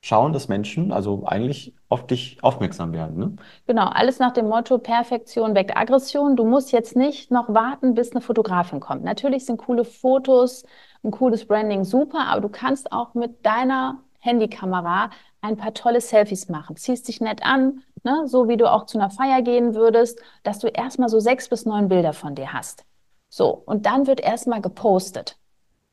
schauen, 0.02 0.32
dass 0.32 0.46
Menschen 0.48 0.92
also 0.92 1.24
eigentlich 1.26 1.74
auf 1.88 2.06
dich 2.06 2.38
aufmerksam 2.42 2.92
werden. 2.92 3.18
Ne? 3.18 3.36
Genau, 3.66 3.86
alles 3.86 4.18
nach 4.20 4.32
dem 4.32 4.48
Motto, 4.48 4.78
Perfektion 4.78 5.54
weckt 5.56 5.76
Aggression. 5.76 6.36
Du 6.36 6.44
musst 6.44 6.70
jetzt 6.72 6.94
nicht 6.94 7.30
noch 7.32 7.52
warten, 7.52 7.94
bis 7.94 8.12
eine 8.12 8.20
Fotografin 8.20 8.78
kommt. 8.78 9.02
Natürlich 9.02 9.46
sind 9.46 9.56
coole 9.58 9.84
Fotos, 9.84 10.64
ein 11.02 11.10
cooles 11.10 11.46
Branding 11.46 11.82
super, 11.84 12.26
aber 12.28 12.40
du 12.40 12.48
kannst 12.48 12.92
auch 12.92 13.14
mit 13.14 13.44
deiner 13.44 14.00
Handykamera 14.20 15.10
ein 15.40 15.56
paar 15.56 15.74
tolle 15.74 16.00
Selfies 16.00 16.48
machen. 16.48 16.76
Ziehst 16.76 17.08
dich 17.08 17.20
nett 17.20 17.44
an, 17.44 17.82
ne? 18.06 18.26
so 18.26 18.48
wie 18.48 18.56
du 18.56 18.72
auch 18.72 18.86
zu 18.86 18.98
einer 18.98 19.10
Feier 19.10 19.42
gehen 19.42 19.74
würdest, 19.74 20.20
dass 20.42 20.60
du 20.60 20.68
erstmal 20.68 21.10
so 21.10 21.20
sechs 21.20 21.48
bis 21.48 21.66
neun 21.66 21.88
Bilder 21.88 22.14
von 22.14 22.34
dir 22.34 22.54
hast. 22.54 22.86
So, 23.28 23.62
und 23.66 23.84
dann 23.84 24.06
wird 24.06 24.20
erstmal 24.20 24.62
gepostet. 24.62 25.36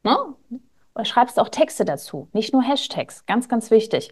Ne? 0.04 0.18
Oder 0.96 1.06
schreibst 1.06 1.40
auch 1.40 1.50
Texte 1.50 1.84
dazu, 1.84 2.30
nicht 2.32 2.54
nur 2.54 2.62
Hashtags, 2.62 3.26
ganz, 3.26 3.50
ganz 3.50 3.72
wichtig. 3.72 4.12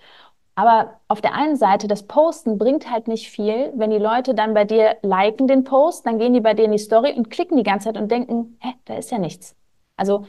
Aber 0.55 0.99
auf 1.07 1.21
der 1.21 1.33
einen 1.33 1.55
Seite, 1.55 1.87
das 1.87 2.03
Posten 2.03 2.57
bringt 2.57 2.91
halt 2.91 3.07
nicht 3.07 3.29
viel, 3.29 3.71
wenn 3.75 3.89
die 3.89 3.97
Leute 3.97 4.33
dann 4.33 4.53
bei 4.53 4.65
dir 4.65 4.97
liken 5.01 5.47
den 5.47 5.63
Post, 5.63 6.05
dann 6.05 6.17
gehen 6.17 6.33
die 6.33 6.41
bei 6.41 6.53
dir 6.53 6.65
in 6.65 6.71
die 6.71 6.77
Story 6.77 7.13
und 7.15 7.29
klicken 7.29 7.55
die 7.55 7.63
ganze 7.63 7.85
Zeit 7.85 7.97
und 7.97 8.11
denken, 8.11 8.57
hä, 8.59 8.73
da 8.85 8.95
ist 8.95 9.11
ja 9.11 9.17
nichts. 9.17 9.55
Also 9.95 10.25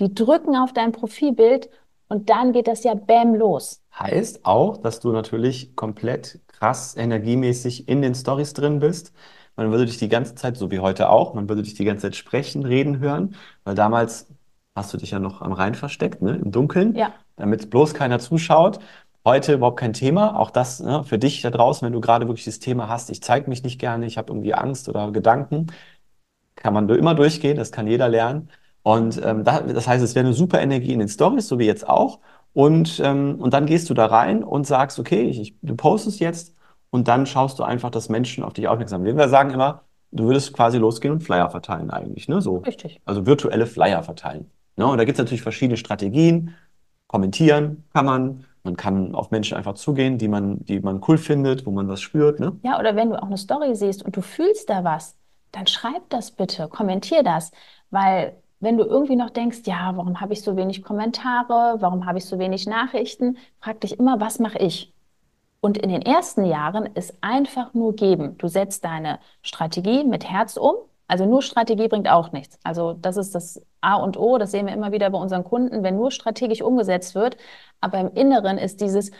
die 0.00 0.12
drücken 0.12 0.56
auf 0.56 0.72
dein 0.72 0.92
Profilbild 0.92 1.70
und 2.08 2.30
dann 2.30 2.52
geht 2.52 2.66
das 2.66 2.82
ja 2.82 2.94
bäm 2.94 3.34
los. 3.34 3.80
Heißt 3.96 4.44
auch, 4.44 4.78
dass 4.78 4.98
du 4.98 5.12
natürlich 5.12 5.76
komplett 5.76 6.40
krass 6.60 6.96
energiemäßig 6.96 7.88
in 7.88 8.02
den 8.02 8.14
Stories 8.14 8.52
drin 8.52 8.80
bist. 8.80 9.12
Man 9.56 9.70
würde 9.70 9.86
dich 9.86 9.98
die 9.98 10.08
ganze 10.08 10.34
Zeit, 10.34 10.56
so 10.56 10.70
wie 10.70 10.78
heute 10.80 11.10
auch, 11.10 11.34
man 11.34 11.48
würde 11.48 11.62
dich 11.62 11.74
die 11.74 11.84
ganze 11.84 12.02
Zeit 12.02 12.16
sprechen, 12.16 12.64
reden 12.64 12.98
hören, 13.00 13.34
weil 13.64 13.74
damals 13.74 14.28
hast 14.74 14.92
du 14.94 14.98
dich 14.98 15.10
ja 15.10 15.18
noch 15.18 15.42
am 15.42 15.52
Rhein 15.52 15.74
versteckt, 15.74 16.22
ne, 16.22 16.36
im 16.36 16.52
Dunkeln, 16.52 16.94
Ja. 16.94 17.12
damit 17.36 17.70
bloß 17.70 17.94
keiner 17.94 18.18
zuschaut. 18.18 18.78
Heute 19.24 19.54
überhaupt 19.54 19.78
kein 19.80 19.92
Thema. 19.92 20.38
Auch 20.38 20.50
das 20.50 20.80
ne, 20.80 21.04
für 21.04 21.18
dich 21.18 21.42
da 21.42 21.50
draußen, 21.50 21.84
wenn 21.84 21.92
du 21.92 22.00
gerade 22.00 22.26
wirklich 22.28 22.46
das 22.46 22.58
Thema 22.58 22.88
hast, 22.88 23.10
ich 23.10 23.22
zeige 23.22 23.50
mich 23.50 23.62
nicht 23.62 23.78
gerne, 23.78 24.06
ich 24.06 24.16
habe 24.18 24.32
irgendwie 24.32 24.54
Angst 24.54 24.88
oder 24.88 25.10
Gedanken, 25.12 25.66
kann 26.56 26.74
man 26.74 26.88
immer 26.88 27.14
durchgehen, 27.14 27.56
das 27.56 27.72
kann 27.72 27.86
jeder 27.86 28.08
lernen. 28.08 28.50
Und 28.82 29.20
ähm, 29.22 29.44
da, 29.44 29.60
das 29.60 29.86
heißt, 29.88 30.02
es 30.02 30.14
wäre 30.14 30.26
eine 30.26 30.34
super 30.34 30.60
Energie 30.60 30.92
in 30.92 30.98
den 31.00 31.08
Stories, 31.08 31.48
so 31.48 31.58
wie 31.58 31.66
jetzt 31.66 31.88
auch. 31.88 32.20
Und, 32.52 33.00
ähm, 33.04 33.36
und 33.40 33.54
dann 33.54 33.66
gehst 33.66 33.90
du 33.90 33.94
da 33.94 34.06
rein 34.06 34.42
und 34.42 34.66
sagst, 34.66 34.98
okay, 34.98 35.22
ich, 35.22 35.40
ich, 35.40 35.54
du 35.62 35.76
postest 35.76 36.20
jetzt 36.20 36.54
und 36.90 37.08
dann 37.08 37.26
schaust 37.26 37.58
du 37.58 37.62
einfach, 37.62 37.90
dass 37.90 38.08
Menschen 38.08 38.42
auf 38.42 38.52
dich 38.52 38.66
aufmerksam 38.66 39.04
werden. 39.04 39.16
Wir 39.16 39.28
sagen 39.28 39.50
immer, 39.50 39.84
du 40.10 40.24
würdest 40.24 40.52
quasi 40.52 40.78
losgehen 40.78 41.14
und 41.14 41.20
Flyer 41.20 41.48
verteilen 41.50 41.90
eigentlich, 41.90 42.28
ne? 42.28 42.40
So. 42.40 42.58
Richtig. 42.58 43.00
Also 43.04 43.26
virtuelle 43.26 43.66
Flyer 43.66 44.02
verteilen. 44.02 44.50
Ne? 44.76 44.86
Und 44.86 44.98
da 44.98 45.04
gibt 45.04 45.16
es 45.18 45.22
natürlich 45.22 45.42
verschiedene 45.42 45.76
Strategien. 45.76 46.54
Kommentieren 47.06 47.84
kann 47.92 48.06
man, 48.06 48.44
man 48.64 48.76
kann 48.76 49.14
auf 49.14 49.30
Menschen 49.30 49.56
einfach 49.56 49.74
zugehen, 49.74 50.18
die 50.18 50.28
man, 50.28 50.64
die 50.64 50.80
man 50.80 51.00
cool 51.06 51.18
findet, 51.18 51.66
wo 51.66 51.70
man 51.70 51.88
was 51.88 52.00
spürt. 52.00 52.40
Ne? 52.40 52.56
Ja, 52.62 52.78
oder 52.78 52.96
wenn 52.96 53.10
du 53.10 53.22
auch 53.22 53.26
eine 53.26 53.38
Story 53.38 53.74
siehst 53.74 54.04
und 54.04 54.16
du 54.16 54.22
fühlst 54.22 54.70
da 54.70 54.84
was, 54.84 55.16
dann 55.52 55.66
schreib 55.66 56.08
das 56.10 56.30
bitte, 56.30 56.68
kommentier 56.68 57.22
das, 57.22 57.50
weil 57.90 58.36
wenn 58.60 58.76
du 58.76 58.84
irgendwie 58.84 59.16
noch 59.16 59.30
denkst, 59.30 59.60
ja, 59.64 59.92
warum 59.96 60.20
habe 60.20 60.32
ich 60.34 60.42
so 60.42 60.56
wenig 60.56 60.82
Kommentare, 60.82 61.80
warum 61.80 62.06
habe 62.06 62.18
ich 62.18 62.26
so 62.26 62.38
wenig 62.38 62.66
Nachrichten, 62.66 63.38
frag 63.60 63.80
dich 63.80 63.98
immer, 63.98 64.20
was 64.20 64.38
mache 64.38 64.58
ich? 64.58 64.92
Und 65.60 65.78
in 65.78 65.90
den 65.90 66.02
ersten 66.02 66.44
Jahren 66.44 66.86
ist 66.94 67.14
einfach 67.22 67.74
nur 67.74 67.94
geben. 67.94 68.36
Du 68.38 68.48
setzt 68.48 68.84
deine 68.84 69.18
Strategie 69.42 70.04
mit 70.04 70.24
Herz 70.30 70.56
um. 70.56 70.74
Also 71.06 71.26
nur 71.26 71.42
Strategie 71.42 71.88
bringt 71.88 72.08
auch 72.08 72.32
nichts. 72.32 72.58
Also 72.62 72.94
das 72.94 73.16
ist 73.16 73.34
das 73.34 73.60
A 73.80 73.96
und 73.96 74.16
O, 74.16 74.38
das 74.38 74.52
sehen 74.52 74.66
wir 74.66 74.74
immer 74.74 74.92
wieder 74.92 75.10
bei 75.10 75.18
unseren 75.18 75.44
Kunden, 75.44 75.82
wenn 75.82 75.96
nur 75.96 76.10
strategisch 76.12 76.62
umgesetzt 76.62 77.14
wird. 77.14 77.36
Aber 77.80 77.98
im 77.98 78.12
Inneren 78.14 78.58
ist 78.58 78.80
dieses, 78.80 79.10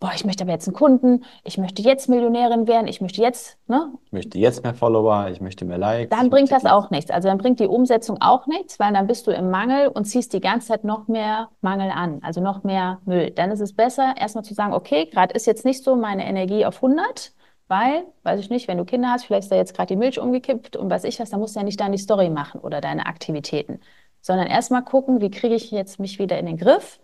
boah, 0.00 0.12
ich 0.14 0.24
möchte 0.24 0.44
aber 0.44 0.52
jetzt 0.52 0.66
einen 0.66 0.74
Kunden, 0.74 1.24
ich 1.44 1.58
möchte 1.58 1.82
jetzt 1.82 2.08
Millionärin 2.08 2.66
werden, 2.66 2.88
ich 2.88 3.02
möchte 3.02 3.20
jetzt, 3.20 3.58
ne? 3.68 3.92
Ich 4.06 4.12
möchte 4.12 4.38
jetzt 4.38 4.62
mehr 4.62 4.72
Follower, 4.72 5.28
ich 5.30 5.42
möchte 5.42 5.66
mehr 5.66 5.76
Likes. 5.76 6.16
Dann 6.16 6.30
bringt 6.30 6.50
das 6.50 6.64
auch 6.64 6.90
nichts. 6.90 7.10
Also 7.10 7.28
dann 7.28 7.36
bringt 7.36 7.60
die 7.60 7.66
Umsetzung 7.66 8.20
auch 8.20 8.46
nichts, 8.46 8.80
weil 8.80 8.94
dann 8.94 9.06
bist 9.06 9.26
du 9.26 9.30
im 9.30 9.50
Mangel 9.50 9.88
und 9.88 10.06
ziehst 10.06 10.32
die 10.32 10.40
ganze 10.40 10.68
Zeit 10.68 10.84
noch 10.84 11.06
mehr 11.06 11.50
Mangel 11.60 11.90
an, 11.90 12.20
also 12.22 12.40
noch 12.40 12.64
mehr 12.64 13.00
Müll. 13.04 13.30
Dann 13.30 13.50
ist 13.50 13.60
es 13.60 13.74
besser, 13.74 14.14
erstmal 14.16 14.42
zu 14.42 14.54
sagen, 14.54 14.72
okay, 14.72 15.04
gerade 15.04 15.34
ist 15.34 15.46
jetzt 15.46 15.66
nicht 15.66 15.84
so 15.84 15.94
meine 15.94 16.26
Energie 16.26 16.64
auf 16.64 16.76
100, 16.76 17.32
weil, 17.68 18.04
weiß 18.22 18.40
ich 18.40 18.48
nicht, 18.48 18.68
wenn 18.68 18.78
du 18.78 18.86
Kinder 18.86 19.10
hast, 19.10 19.26
vielleicht 19.26 19.44
ist 19.44 19.52
da 19.52 19.56
jetzt 19.56 19.76
gerade 19.76 19.88
die 19.88 19.96
Milch 19.96 20.18
umgekippt 20.18 20.76
und 20.76 20.90
weiß 20.90 21.04
ich 21.04 21.20
was, 21.20 21.28
dann 21.28 21.40
musst 21.40 21.56
du 21.56 21.60
ja 21.60 21.64
nicht 21.64 21.78
deine 21.78 21.98
Story 21.98 22.30
machen 22.30 22.62
oder 22.62 22.80
deine 22.80 23.04
Aktivitäten, 23.04 23.80
sondern 24.22 24.46
erstmal 24.46 24.82
gucken, 24.82 25.20
wie 25.20 25.30
kriege 25.30 25.54
ich 25.54 25.70
jetzt 25.70 26.00
mich 26.00 26.18
wieder 26.18 26.38
in 26.38 26.46
den 26.46 26.56
Griff 26.56 27.00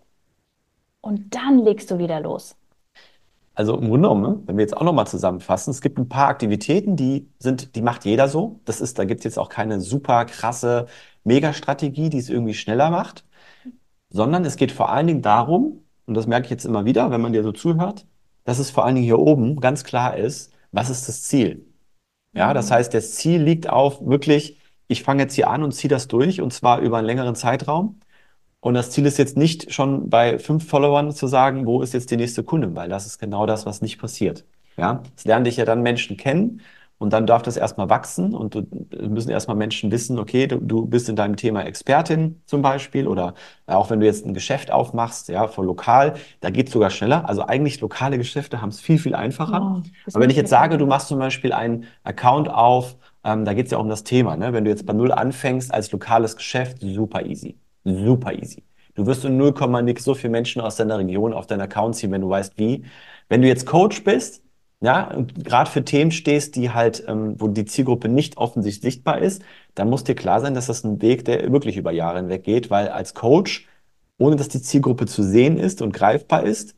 und 1.02 1.34
dann 1.34 1.58
legst 1.58 1.90
du 1.90 1.98
wieder 1.98 2.20
los. 2.20 2.56
Also 3.56 3.74
im 3.74 3.88
Grunde 3.88 4.08
genommen, 4.08 4.22
ne, 4.22 4.42
wenn 4.46 4.58
wir 4.58 4.62
jetzt 4.62 4.76
auch 4.76 4.82
nochmal 4.82 5.06
zusammenfassen, 5.06 5.70
es 5.70 5.80
gibt 5.80 5.98
ein 5.98 6.08
paar 6.10 6.28
Aktivitäten, 6.28 6.94
die 6.94 7.30
sind, 7.38 7.74
die 7.74 7.80
macht 7.82 8.04
jeder 8.04 8.28
so. 8.28 8.60
Das 8.66 8.82
ist, 8.82 8.98
da 8.98 9.04
gibt 9.04 9.20
es 9.20 9.24
jetzt 9.24 9.38
auch 9.38 9.48
keine 9.48 9.80
super 9.80 10.26
krasse 10.26 10.86
Megastrategie, 11.24 12.10
die 12.10 12.18
es 12.18 12.28
irgendwie 12.28 12.54
schneller 12.54 12.90
macht, 12.90 13.24
sondern 14.10 14.44
es 14.44 14.56
geht 14.56 14.72
vor 14.72 14.90
allen 14.90 15.06
Dingen 15.06 15.22
darum, 15.22 15.84
und 16.06 16.14
das 16.14 16.26
merke 16.26 16.46
ich 16.46 16.50
jetzt 16.50 16.66
immer 16.66 16.84
wieder, 16.84 17.10
wenn 17.10 17.20
man 17.22 17.32
dir 17.32 17.42
so 17.42 17.52
zuhört, 17.52 18.06
dass 18.44 18.58
es 18.58 18.70
vor 18.70 18.84
allen 18.84 18.94
Dingen 18.96 19.06
hier 19.06 19.18
oben 19.18 19.56
ganz 19.60 19.84
klar 19.84 20.16
ist, 20.16 20.52
was 20.72 20.90
ist 20.90 21.08
das 21.08 21.22
Ziel? 21.24 21.66
Ja, 22.34 22.52
das 22.54 22.70
heißt, 22.70 22.92
das 22.94 23.14
Ziel 23.14 23.42
liegt 23.42 23.68
auf 23.70 24.06
wirklich, 24.06 24.60
ich 24.88 25.02
fange 25.02 25.22
jetzt 25.22 25.34
hier 25.34 25.48
an 25.50 25.62
und 25.62 25.72
ziehe 25.72 25.88
das 25.88 26.08
durch 26.08 26.40
und 26.42 26.52
zwar 26.52 26.80
über 26.80 26.98
einen 26.98 27.06
längeren 27.06 27.34
Zeitraum. 27.34 28.00
Und 28.66 28.74
das 28.74 28.90
Ziel 28.90 29.06
ist 29.06 29.16
jetzt 29.16 29.36
nicht 29.36 29.72
schon 29.72 30.10
bei 30.10 30.40
fünf 30.40 30.68
Followern 30.68 31.12
zu 31.12 31.28
sagen, 31.28 31.66
wo 31.66 31.82
ist 31.82 31.94
jetzt 31.94 32.10
die 32.10 32.16
nächste 32.16 32.42
Kundin, 32.42 32.74
weil 32.74 32.88
das 32.88 33.06
ist 33.06 33.20
genau 33.20 33.46
das, 33.46 33.64
was 33.64 33.80
nicht 33.80 34.00
passiert. 34.00 34.44
Ja, 34.76 35.04
es 35.16 35.24
lernen 35.24 35.44
dich 35.44 35.56
ja 35.56 35.64
dann 35.64 35.82
Menschen 35.82 36.16
kennen 36.16 36.60
und 36.98 37.12
dann 37.12 37.28
darf 37.28 37.42
das 37.42 37.56
erstmal 37.56 37.90
wachsen 37.90 38.34
und 38.34 38.56
du, 38.56 38.66
müssen 39.08 39.30
erstmal 39.30 39.56
Menschen 39.56 39.92
wissen, 39.92 40.18
okay, 40.18 40.48
du, 40.48 40.58
du 40.58 40.84
bist 40.84 41.08
in 41.08 41.14
deinem 41.14 41.36
Thema 41.36 41.62
Expertin 41.62 42.42
zum 42.44 42.60
Beispiel 42.60 43.06
oder 43.06 43.34
auch 43.66 43.88
wenn 43.88 44.00
du 44.00 44.06
jetzt 44.06 44.26
ein 44.26 44.34
Geschäft 44.34 44.72
aufmachst, 44.72 45.28
ja, 45.28 45.46
vor 45.46 45.64
lokal, 45.64 46.14
da 46.40 46.50
geht 46.50 46.66
es 46.66 46.72
sogar 46.72 46.90
schneller. 46.90 47.28
Also 47.28 47.46
eigentlich 47.46 47.80
lokale 47.80 48.18
Geschäfte 48.18 48.62
haben 48.62 48.70
es 48.70 48.80
viel, 48.80 48.98
viel 48.98 49.14
einfacher. 49.14 49.62
Oh, 49.62 49.82
Aber 50.12 50.22
wenn 50.24 50.30
ich 50.30 50.36
jetzt 50.36 50.50
sage, 50.50 50.76
du 50.76 50.86
machst 50.86 51.06
zum 51.06 51.20
Beispiel 51.20 51.52
einen 51.52 51.84
Account 52.02 52.50
auf, 52.50 52.96
ähm, 53.22 53.44
da 53.44 53.54
geht 53.54 53.66
es 53.66 53.70
ja 53.70 53.78
auch 53.78 53.82
um 53.82 53.88
das 53.88 54.02
Thema, 54.02 54.36
ne? 54.36 54.52
Wenn 54.52 54.64
du 54.64 54.70
jetzt 54.70 54.86
bei 54.86 54.92
Null 54.92 55.12
anfängst 55.12 55.72
als 55.72 55.92
lokales 55.92 56.34
Geschäft, 56.34 56.78
super 56.80 57.24
easy. 57.24 57.56
Super 57.86 58.32
easy. 58.32 58.64
Du 58.94 59.06
wirst 59.06 59.24
in 59.24 59.36
0, 59.36 59.54
nix 59.82 60.04
so 60.04 60.14
viele 60.14 60.30
Menschen 60.30 60.60
aus 60.60 60.76
deiner 60.76 60.98
Region 60.98 61.32
auf 61.32 61.46
deinen 61.46 61.60
Account 61.60 61.96
ziehen, 61.96 62.10
wenn 62.10 62.22
du 62.22 62.28
weißt 62.28 62.58
wie. 62.58 62.84
Wenn 63.28 63.42
du 63.42 63.48
jetzt 63.48 63.66
Coach 63.66 64.02
bist, 64.04 64.42
ja, 64.80 65.10
und 65.14 65.44
gerade 65.44 65.70
für 65.70 65.84
Themen 65.84 66.10
stehst, 66.10 66.56
die 66.56 66.70
halt, 66.70 67.04
ähm, 67.08 67.40
wo 67.40 67.48
die 67.48 67.64
Zielgruppe 67.64 68.08
nicht 68.08 68.36
offensichtlich 68.38 68.94
sichtbar 68.94 69.18
ist, 69.20 69.42
dann 69.74 69.88
muss 69.88 70.04
dir 70.04 70.14
klar 70.14 70.40
sein, 70.40 70.54
dass 70.54 70.66
das 70.66 70.84
ein 70.84 71.00
Weg, 71.00 71.24
der 71.24 71.50
wirklich 71.52 71.76
über 71.76 71.92
Jahre 71.92 72.18
hinweg 72.18 72.44
geht, 72.44 72.70
weil 72.70 72.88
als 72.88 73.14
Coach, 73.14 73.68
ohne 74.18 74.36
dass 74.36 74.48
die 74.48 74.62
Zielgruppe 74.62 75.06
zu 75.06 75.22
sehen 75.22 75.58
ist 75.58 75.82
und 75.82 75.92
greifbar 75.92 76.44
ist, 76.44 76.74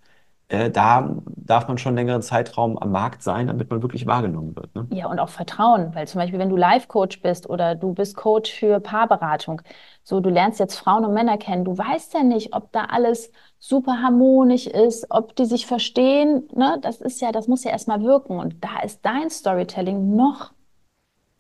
äh, 0.49 0.71
da 0.71 1.17
darf 1.49 1.67
man 1.67 1.79
schon 1.79 1.95
längeren 1.95 2.23
Zeitraum 2.23 2.79
am 2.79 2.93
Markt 2.93 3.23
sein, 3.23 3.47
damit 3.47 3.71
man 3.71 3.83
wirklich 3.83 4.07
wahrgenommen 4.07 4.55
wird. 4.55 4.75
Ne? 4.75 4.87
Ja, 4.91 5.07
und 5.07 5.19
auch 5.19 5.31
Vertrauen, 5.31 5.95
weil 5.95 6.07
zum 6.07 6.21
Beispiel, 6.21 6.39
wenn 6.39 6.51
du 6.51 6.57
Life-Coach 6.57 7.23
bist 7.23 7.49
oder 7.49 7.75
du 7.75 7.95
bist 7.95 8.17
Coach 8.17 8.53
für 8.53 8.81
Paarberatung, 8.81 9.63
so 10.03 10.21
du 10.21 10.29
lernst 10.29 10.61
jetzt 10.61 10.77
Frauen 10.79 11.05
und 11.05 11.15
Männer 11.15 11.39
kennen, 11.39 11.65
du 11.65 11.77
weißt 11.77 12.15
ja 12.15 12.23
nicht, 12.23 12.55
ob 12.55 12.71
da 12.73 12.85
alles 12.85 13.33
super 13.59 14.03
harmonisch 14.03 14.67
ist, 14.67 15.07
ob 15.11 15.35
die 15.37 15.47
sich 15.47 15.67
verstehen, 15.67 16.49
ne? 16.55 16.79
Das 16.83 17.01
ist 17.01 17.21
ja, 17.21 17.33
das 17.33 17.49
muss 17.49 17.65
ja 17.65 17.71
erstmal 17.71 18.03
wirken 18.03 18.39
und 18.39 18.63
da 18.63 18.81
ist 18.85 19.05
dein 19.05 19.31
Storytelling 19.31 20.15
noch, 20.15 20.53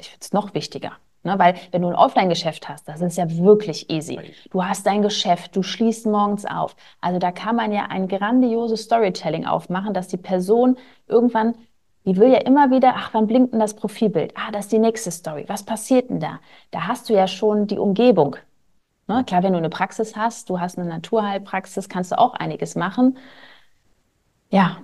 ich 0.00 0.09
finde 0.09 0.23
es 0.23 0.33
noch 0.33 0.55
wichtiger. 0.55 0.93
Ne, 1.25 1.37
weil 1.39 1.57
wenn 1.73 1.83
du 1.83 1.89
ein 1.89 1.97
Offline-Geschäft 1.97 2.69
hast, 2.69 2.87
das 2.89 3.01
ist 3.01 3.19
ja 3.19 3.29
wirklich 3.29 3.91
easy. 3.91 4.21
Du 4.51 4.65
hast 4.65 4.87
dein 4.87 5.03
Geschäft, 5.03 5.57
du 5.57 5.63
schließt 5.65 6.07
morgens 6.07 6.47
auf. 6.47 6.77
Also 7.01 7.19
da 7.19 7.33
kann 7.33 7.57
man 7.57 7.73
ja 7.73 7.87
ein 7.87 8.07
grandioses 8.07 8.83
Storytelling 8.83 9.45
aufmachen, 9.45 9.93
dass 9.95 10.07
die 10.09 10.17
Person 10.17 10.77
irgendwann, 11.09 11.57
die 12.05 12.17
will 12.17 12.31
ja 12.31 12.39
immer 12.39 12.71
wieder, 12.71 12.95
ach, 12.97 13.11
wann 13.15 13.27
blinkt 13.27 13.53
denn 13.53 13.61
das 13.61 13.75
Profilbild? 13.75 14.33
Ah, 14.37 14.53
das 14.53 14.67
ist 14.67 14.73
die 14.73 14.79
nächste 14.79 15.11
Story. 15.11 15.45
Was 15.49 15.65
passiert 15.65 16.09
denn 16.09 16.21
da? 16.21 16.39
Da 16.71 16.87
hast 16.87 17.09
du 17.09 17.15
ja 17.15 17.27
schon 17.27 17.67
die 17.67 17.79
Umgebung. 17.79 18.37
Ne, 19.09 19.25
klar, 19.25 19.43
wenn 19.43 19.53
du 19.53 19.59
eine 19.59 19.71
Praxis 19.71 20.15
hast, 20.17 20.49
du 20.51 20.61
hast 20.61 20.79
eine 20.79 20.89
Naturheilpraxis, 20.89 21.89
kannst 21.89 22.13
du 22.13 22.19
auch 22.19 22.35
einiges 22.35 22.77
machen. 22.77 23.19
Ja, 24.51 24.79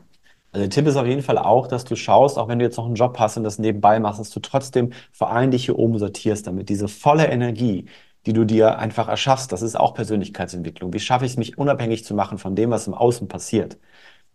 Also 0.54 0.66
der 0.68 0.70
Tipp 0.70 0.86
ist 0.86 0.96
auf 0.96 1.06
jeden 1.06 1.22
Fall 1.22 1.36
auch, 1.38 1.66
dass 1.66 1.84
du 1.84 1.96
schaust, 1.96 2.38
auch 2.38 2.46
wenn 2.46 2.60
du 2.60 2.64
jetzt 2.64 2.76
noch 2.76 2.86
einen 2.86 2.94
Job 2.94 3.18
hast 3.18 3.36
und 3.36 3.42
das 3.42 3.58
nebenbei 3.58 3.98
machst, 3.98 4.20
dass 4.20 4.30
du 4.30 4.38
trotzdem 4.38 4.92
vor 5.12 5.32
allem 5.32 5.50
dich 5.50 5.64
hier 5.64 5.76
oben 5.78 5.98
sortierst, 5.98 6.46
damit 6.46 6.68
diese 6.68 6.86
volle 6.86 7.26
Energie, 7.26 7.86
die 8.24 8.32
du 8.32 8.44
dir 8.44 8.78
einfach 8.78 9.08
erschaffst, 9.08 9.50
das 9.50 9.62
ist 9.62 9.74
auch 9.76 9.94
Persönlichkeitsentwicklung. 9.94 10.92
Wie 10.92 11.00
schaffe 11.00 11.24
ich 11.24 11.32
es, 11.32 11.38
mich 11.38 11.58
unabhängig 11.58 12.04
zu 12.04 12.14
machen 12.14 12.38
von 12.38 12.54
dem, 12.54 12.70
was 12.70 12.86
im 12.86 12.94
Außen 12.94 13.26
passiert? 13.26 13.78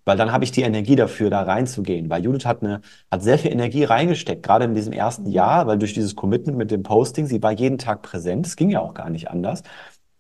Weil 0.05 0.17
dann 0.17 0.31
habe 0.31 0.43
ich 0.43 0.51
die 0.51 0.63
Energie 0.63 0.95
dafür, 0.97 1.29
da 1.29 1.43
reinzugehen. 1.43 2.09
Weil 2.09 2.23
Judith 2.23 2.45
hat, 2.45 2.63
eine, 2.63 2.81
hat 3.11 3.23
sehr 3.23 3.39
viel 3.39 3.51
Energie 3.51 3.85
reingesteckt, 3.85 4.43
gerade 4.43 4.65
in 4.65 4.75
diesem 4.75 4.93
ersten 4.93 5.27
Jahr, 5.27 5.67
weil 5.67 5.77
durch 5.79 5.93
dieses 5.93 6.15
Commitment 6.15 6.57
mit 6.57 6.71
dem 6.71 6.83
Posting, 6.83 7.27
sie 7.27 7.43
war 7.43 7.51
jeden 7.53 7.77
Tag 7.77 8.01
präsent. 8.01 8.47
Es 8.47 8.55
ging 8.57 8.69
ja 8.71 8.81
auch 8.81 8.93
gar 8.93 9.09
nicht 9.09 9.29
anders. 9.31 9.63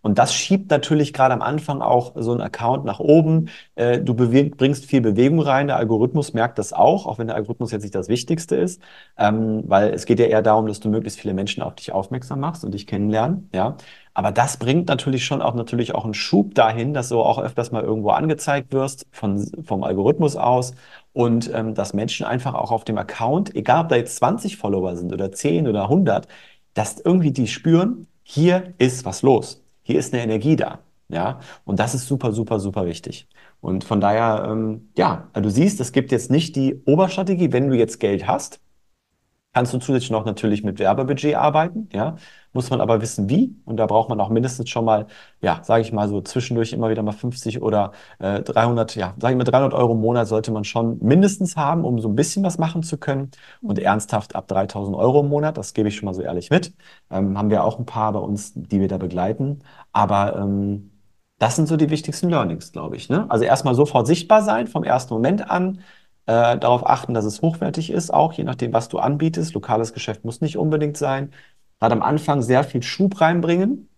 Und 0.01 0.17
das 0.17 0.33
schiebt 0.33 0.71
natürlich 0.71 1.13
gerade 1.13 1.33
am 1.33 1.41
Anfang 1.41 1.81
auch 1.81 2.13
so 2.15 2.31
einen 2.31 2.41
Account 2.41 2.85
nach 2.85 2.99
oben. 2.99 3.49
Äh, 3.75 3.99
du 3.99 4.13
bringst 4.13 4.85
viel 4.85 5.01
Bewegung 5.01 5.41
rein. 5.41 5.67
Der 5.67 5.75
Algorithmus 5.77 6.33
merkt 6.33 6.57
das 6.57 6.71
auch, 6.73 7.05
auch 7.05 7.19
wenn 7.19 7.27
der 7.27 7.35
Algorithmus 7.35 7.71
jetzt 7.71 7.83
nicht 7.83 7.95
das 7.95 8.07
Wichtigste 8.07 8.55
ist, 8.55 8.81
ähm, 9.17 9.63
weil 9.67 9.93
es 9.93 10.05
geht 10.05 10.19
ja 10.19 10.25
eher 10.27 10.41
darum, 10.41 10.67
dass 10.67 10.79
du 10.79 10.89
möglichst 10.89 11.19
viele 11.19 11.33
Menschen 11.33 11.61
auf 11.63 11.75
dich 11.75 11.91
aufmerksam 11.91 12.39
machst 12.39 12.63
und 12.63 12.73
dich 12.73 12.87
kennenlernen. 12.87 13.49
Ja, 13.53 13.75
aber 14.13 14.31
das 14.31 14.57
bringt 14.57 14.87
natürlich 14.87 15.25
schon 15.25 15.41
auch 15.41 15.53
natürlich 15.53 15.93
auch 15.95 16.05
einen 16.05 16.13
Schub 16.13 16.55
dahin, 16.55 16.93
dass 16.93 17.09
du 17.09 17.19
auch 17.19 17.39
öfters 17.39 17.71
mal 17.71 17.83
irgendwo 17.83 18.09
angezeigt 18.11 18.73
wirst 18.73 19.05
von, 19.11 19.45
vom 19.63 19.83
Algorithmus 19.83 20.35
aus 20.35 20.73
und 21.13 21.51
ähm, 21.53 21.73
dass 21.75 21.93
Menschen 21.93 22.25
einfach 22.25 22.53
auch 22.53 22.71
auf 22.71 22.85
dem 22.85 22.97
Account, 22.97 23.55
egal 23.55 23.83
ob 23.83 23.89
da 23.89 23.95
jetzt 23.97 24.15
20 24.17 24.57
Follower 24.57 24.95
sind 24.95 25.13
oder 25.13 25.31
10 25.31 25.67
oder 25.67 25.83
100, 25.83 26.27
dass 26.73 26.99
irgendwie 26.99 27.31
die 27.31 27.47
spüren, 27.47 28.07
hier 28.23 28.73
ist 28.77 29.05
was 29.05 29.21
los 29.21 29.61
hier 29.89 29.97
ist 29.99 30.13
eine 30.13 30.21
Energie 30.21 30.55
da. 30.55 30.79
Ja, 31.11 31.39
und 31.65 31.79
das 31.79 31.95
ist 31.95 32.05
super, 32.07 32.31
super, 32.33 32.59
super 32.59 32.85
wichtig. 32.85 33.27
Und 33.61 33.83
von 33.83 33.99
daher, 33.99 34.47
ähm, 34.47 34.89
ja, 34.95 35.27
du 35.33 35.49
siehst, 35.49 35.79
es 35.79 35.91
gibt 35.91 36.11
jetzt 36.11 36.29
nicht 36.29 36.55
die 36.55 36.83
Oberstrategie, 36.85 37.51
wenn 37.51 37.67
du 37.69 37.75
jetzt 37.75 37.99
Geld 37.99 38.27
hast, 38.27 38.61
Kannst 39.59 39.73
du 39.73 39.77
zusätzlich 39.79 40.09
noch 40.09 40.23
natürlich 40.23 40.63
mit 40.63 40.79
Werbebudget 40.79 41.35
arbeiten, 41.35 41.89
ja. 41.91 42.15
Muss 42.53 42.69
man 42.69 42.79
aber 42.79 43.01
wissen, 43.01 43.27
wie. 43.27 43.57
Und 43.65 43.75
da 43.75 43.87
braucht 43.87 44.07
man 44.07 44.21
auch 44.21 44.29
mindestens 44.29 44.69
schon 44.69 44.85
mal, 44.85 45.07
ja, 45.41 45.59
sage 45.65 45.81
ich 45.81 45.91
mal 45.91 46.07
so 46.07 46.21
zwischendurch 46.21 46.71
immer 46.71 46.89
wieder 46.89 47.03
mal 47.03 47.11
50 47.11 47.61
oder 47.61 47.91
äh, 48.19 48.41
300, 48.41 48.95
ja, 48.95 49.15
sage 49.19 49.33
ich 49.33 49.37
mal 49.37 49.43
300 49.43 49.73
Euro 49.73 49.91
im 49.95 49.99
Monat 49.99 50.29
sollte 50.29 50.51
man 50.53 50.63
schon 50.63 50.97
mindestens 51.01 51.57
haben, 51.57 51.83
um 51.83 51.99
so 51.99 52.07
ein 52.07 52.15
bisschen 52.15 52.41
was 52.41 52.57
machen 52.57 52.83
zu 52.83 52.97
können. 52.97 53.31
Und 53.61 53.79
ernsthaft 53.79 54.33
ab 54.33 54.47
3000 54.47 54.95
Euro 54.95 55.19
im 55.19 55.27
Monat, 55.27 55.57
das 55.57 55.73
gebe 55.73 55.89
ich 55.89 55.97
schon 55.97 56.05
mal 56.05 56.13
so 56.13 56.21
ehrlich 56.21 56.49
mit, 56.49 56.73
ähm, 57.11 57.37
haben 57.37 57.49
wir 57.49 57.65
auch 57.65 57.79
ein 57.79 57.85
paar 57.85 58.13
bei 58.13 58.19
uns, 58.19 58.53
die 58.55 58.79
wir 58.79 58.87
da 58.87 58.97
begleiten. 58.97 59.59
Aber 59.91 60.37
ähm, 60.37 60.91
das 61.37 61.57
sind 61.57 61.67
so 61.67 61.75
die 61.75 61.89
wichtigsten 61.89 62.29
Learnings, 62.29 62.71
glaube 62.71 62.95
ich. 62.95 63.09
Ne? 63.09 63.25
Also 63.29 63.43
erstmal 63.43 63.75
sofort 63.75 64.07
sichtbar 64.07 64.41
sein 64.41 64.67
vom 64.67 64.85
ersten 64.85 65.13
Moment 65.13 65.49
an 65.51 65.81
äh, 66.29 66.59
darauf 66.59 66.85
achten, 66.85 67.15
dass 67.15 67.25
es 67.25 67.41
hochwertig 67.41 67.89
ist, 67.89 68.13
auch 68.13 68.33
je 68.33 68.43
nachdem, 68.43 68.71
was 68.71 68.87
du 68.87 68.99
anbietest. 68.99 69.55
Lokales 69.55 69.93
Geschäft 69.93 70.23
muss 70.23 70.41
nicht 70.41 70.57
unbedingt 70.57 70.95
sein. 70.95 71.31
Gerade 71.79 71.95
am 71.95 72.03
Anfang 72.03 72.43
sehr 72.43 72.63
viel 72.63 72.83
Schub 72.83 73.19
reinbringen. 73.19 73.89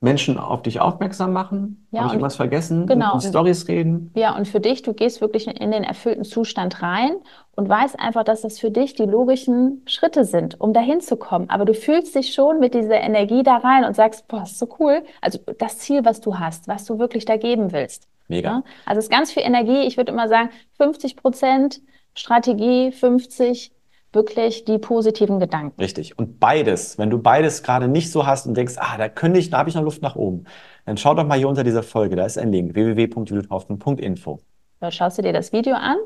Menschen 0.00 0.36
auf 0.36 0.60
dich 0.60 0.80
aufmerksam 0.80 1.32
machen. 1.32 1.86
Ja, 1.90 2.00
Habe 2.00 2.08
ich 2.08 2.12
irgendwas 2.14 2.36
vergessen? 2.36 2.86
genau. 2.86 3.18
Stories 3.18 3.66
reden. 3.68 4.12
Ja, 4.14 4.36
und 4.36 4.46
für 4.46 4.60
dich, 4.60 4.82
du 4.82 4.92
gehst 4.92 5.22
wirklich 5.22 5.46
in 5.46 5.70
den 5.70 5.84
erfüllten 5.84 6.24
Zustand 6.24 6.82
rein 6.82 7.16
und 7.56 7.66
weißt 7.66 7.98
einfach, 7.98 8.22
dass 8.22 8.42
das 8.42 8.58
für 8.58 8.70
dich 8.70 8.92
die 8.94 9.06
logischen 9.06 9.80
Schritte 9.86 10.26
sind, 10.26 10.60
um 10.60 10.74
dahin 10.74 11.00
zu 11.00 11.16
kommen. 11.16 11.48
Aber 11.48 11.64
du 11.64 11.72
fühlst 11.72 12.14
dich 12.14 12.34
schon 12.34 12.60
mit 12.60 12.74
dieser 12.74 13.00
Energie 13.00 13.42
da 13.42 13.56
rein 13.56 13.84
und 13.84 13.96
sagst, 13.96 14.28
boah, 14.28 14.42
ist 14.42 14.58
so 14.58 14.68
cool. 14.78 15.02
Also 15.22 15.38
das 15.58 15.78
Ziel, 15.78 16.04
was 16.04 16.20
du 16.20 16.38
hast, 16.38 16.68
was 16.68 16.84
du 16.84 16.98
wirklich 16.98 17.24
da 17.24 17.38
geben 17.38 17.72
willst. 17.72 18.06
Mega. 18.28 18.48
Ja? 18.48 18.62
Also 18.86 18.98
es 18.98 19.06
ist 19.06 19.10
ganz 19.10 19.32
viel 19.32 19.42
Energie. 19.42 19.82
Ich 19.86 19.96
würde 19.96 20.12
immer 20.12 20.28
sagen, 20.28 20.50
50 20.78 21.16
Prozent 21.16 21.80
Strategie, 22.14 22.92
50 22.92 23.72
wirklich 24.12 24.64
die 24.64 24.78
positiven 24.78 25.40
Gedanken. 25.40 25.80
Richtig. 25.80 26.18
Und 26.18 26.38
beides, 26.38 26.98
wenn 26.98 27.10
du 27.10 27.18
beides 27.18 27.62
gerade 27.62 27.88
nicht 27.88 28.10
so 28.12 28.26
hast 28.26 28.46
und 28.46 28.56
denkst, 28.56 28.74
ah, 28.78 28.96
da 28.96 29.08
könnte 29.08 29.40
ich, 29.40 29.50
da 29.50 29.58
habe 29.58 29.68
ich 29.68 29.74
noch 29.74 29.82
Luft 29.82 30.02
nach 30.02 30.14
oben, 30.16 30.44
dann 30.86 30.96
schau 30.96 31.14
doch 31.14 31.26
mal 31.26 31.36
hier 31.36 31.48
unter 31.48 31.64
dieser 31.64 31.82
Folge, 31.82 32.14
da 32.16 32.24
ist 32.24 32.38
ein 32.38 32.52
Link, 32.52 32.74
www.judithhoffmann.info. 32.74 34.38
Da 34.80 34.90
schaust 34.90 35.18
du 35.18 35.22
dir 35.22 35.32
das 35.32 35.52
Video 35.52 35.74
an 35.74 35.96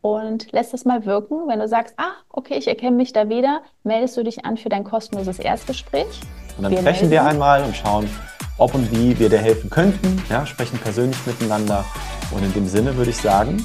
und 0.00 0.52
lässt 0.52 0.74
es 0.74 0.84
mal 0.84 1.06
wirken. 1.06 1.48
Wenn 1.48 1.58
du 1.58 1.68
sagst, 1.68 1.94
ah, 1.96 2.12
okay, 2.28 2.56
ich 2.58 2.68
erkenne 2.68 2.96
mich 2.96 3.12
da 3.12 3.28
wieder, 3.28 3.62
meldest 3.84 4.16
du 4.16 4.24
dich 4.24 4.44
an 4.44 4.56
für 4.56 4.68
dein 4.68 4.84
kostenloses 4.84 5.38
Erstgespräch. 5.38 6.06
Und 6.56 6.64
dann 6.64 6.72
Wir 6.72 6.78
sprechen 6.78 7.10
wir 7.10 7.22
melden. 7.22 7.34
einmal 7.34 7.62
und 7.64 7.76
schauen, 7.76 8.08
ob 8.58 8.74
und 8.74 8.90
wie 8.92 9.18
wir 9.18 9.28
dir 9.28 9.38
helfen 9.38 9.70
könnten. 9.70 10.22
Ja, 10.28 10.46
sprechen 10.46 10.78
persönlich 10.78 11.18
miteinander. 11.26 11.84
Und 12.30 12.42
in 12.42 12.52
dem 12.52 12.68
Sinne 12.68 12.96
würde 12.96 13.10
ich 13.10 13.16
sagen, 13.16 13.64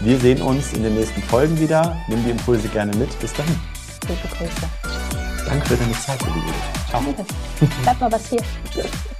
wir 0.00 0.18
sehen 0.18 0.42
uns 0.42 0.72
in 0.72 0.82
den 0.82 0.94
nächsten 0.94 1.22
Folgen 1.22 1.58
wieder. 1.58 1.96
Nimm 2.08 2.22
die 2.24 2.30
Impulse 2.30 2.68
gerne 2.68 2.94
mit. 2.96 3.18
Bis 3.20 3.32
dahin. 3.32 3.58
Liebe 4.08 4.28
Grüße. 4.36 5.46
Danke 5.46 5.66
für 5.66 5.76
deine 5.76 5.92
Zeit, 5.92 6.20
liebe 6.24 6.38
Judith. 6.38 6.54
Ciao. 6.88 7.02
Bleib 7.82 8.00
mal 8.00 8.12
was 8.12 8.28
hier. 8.28 8.40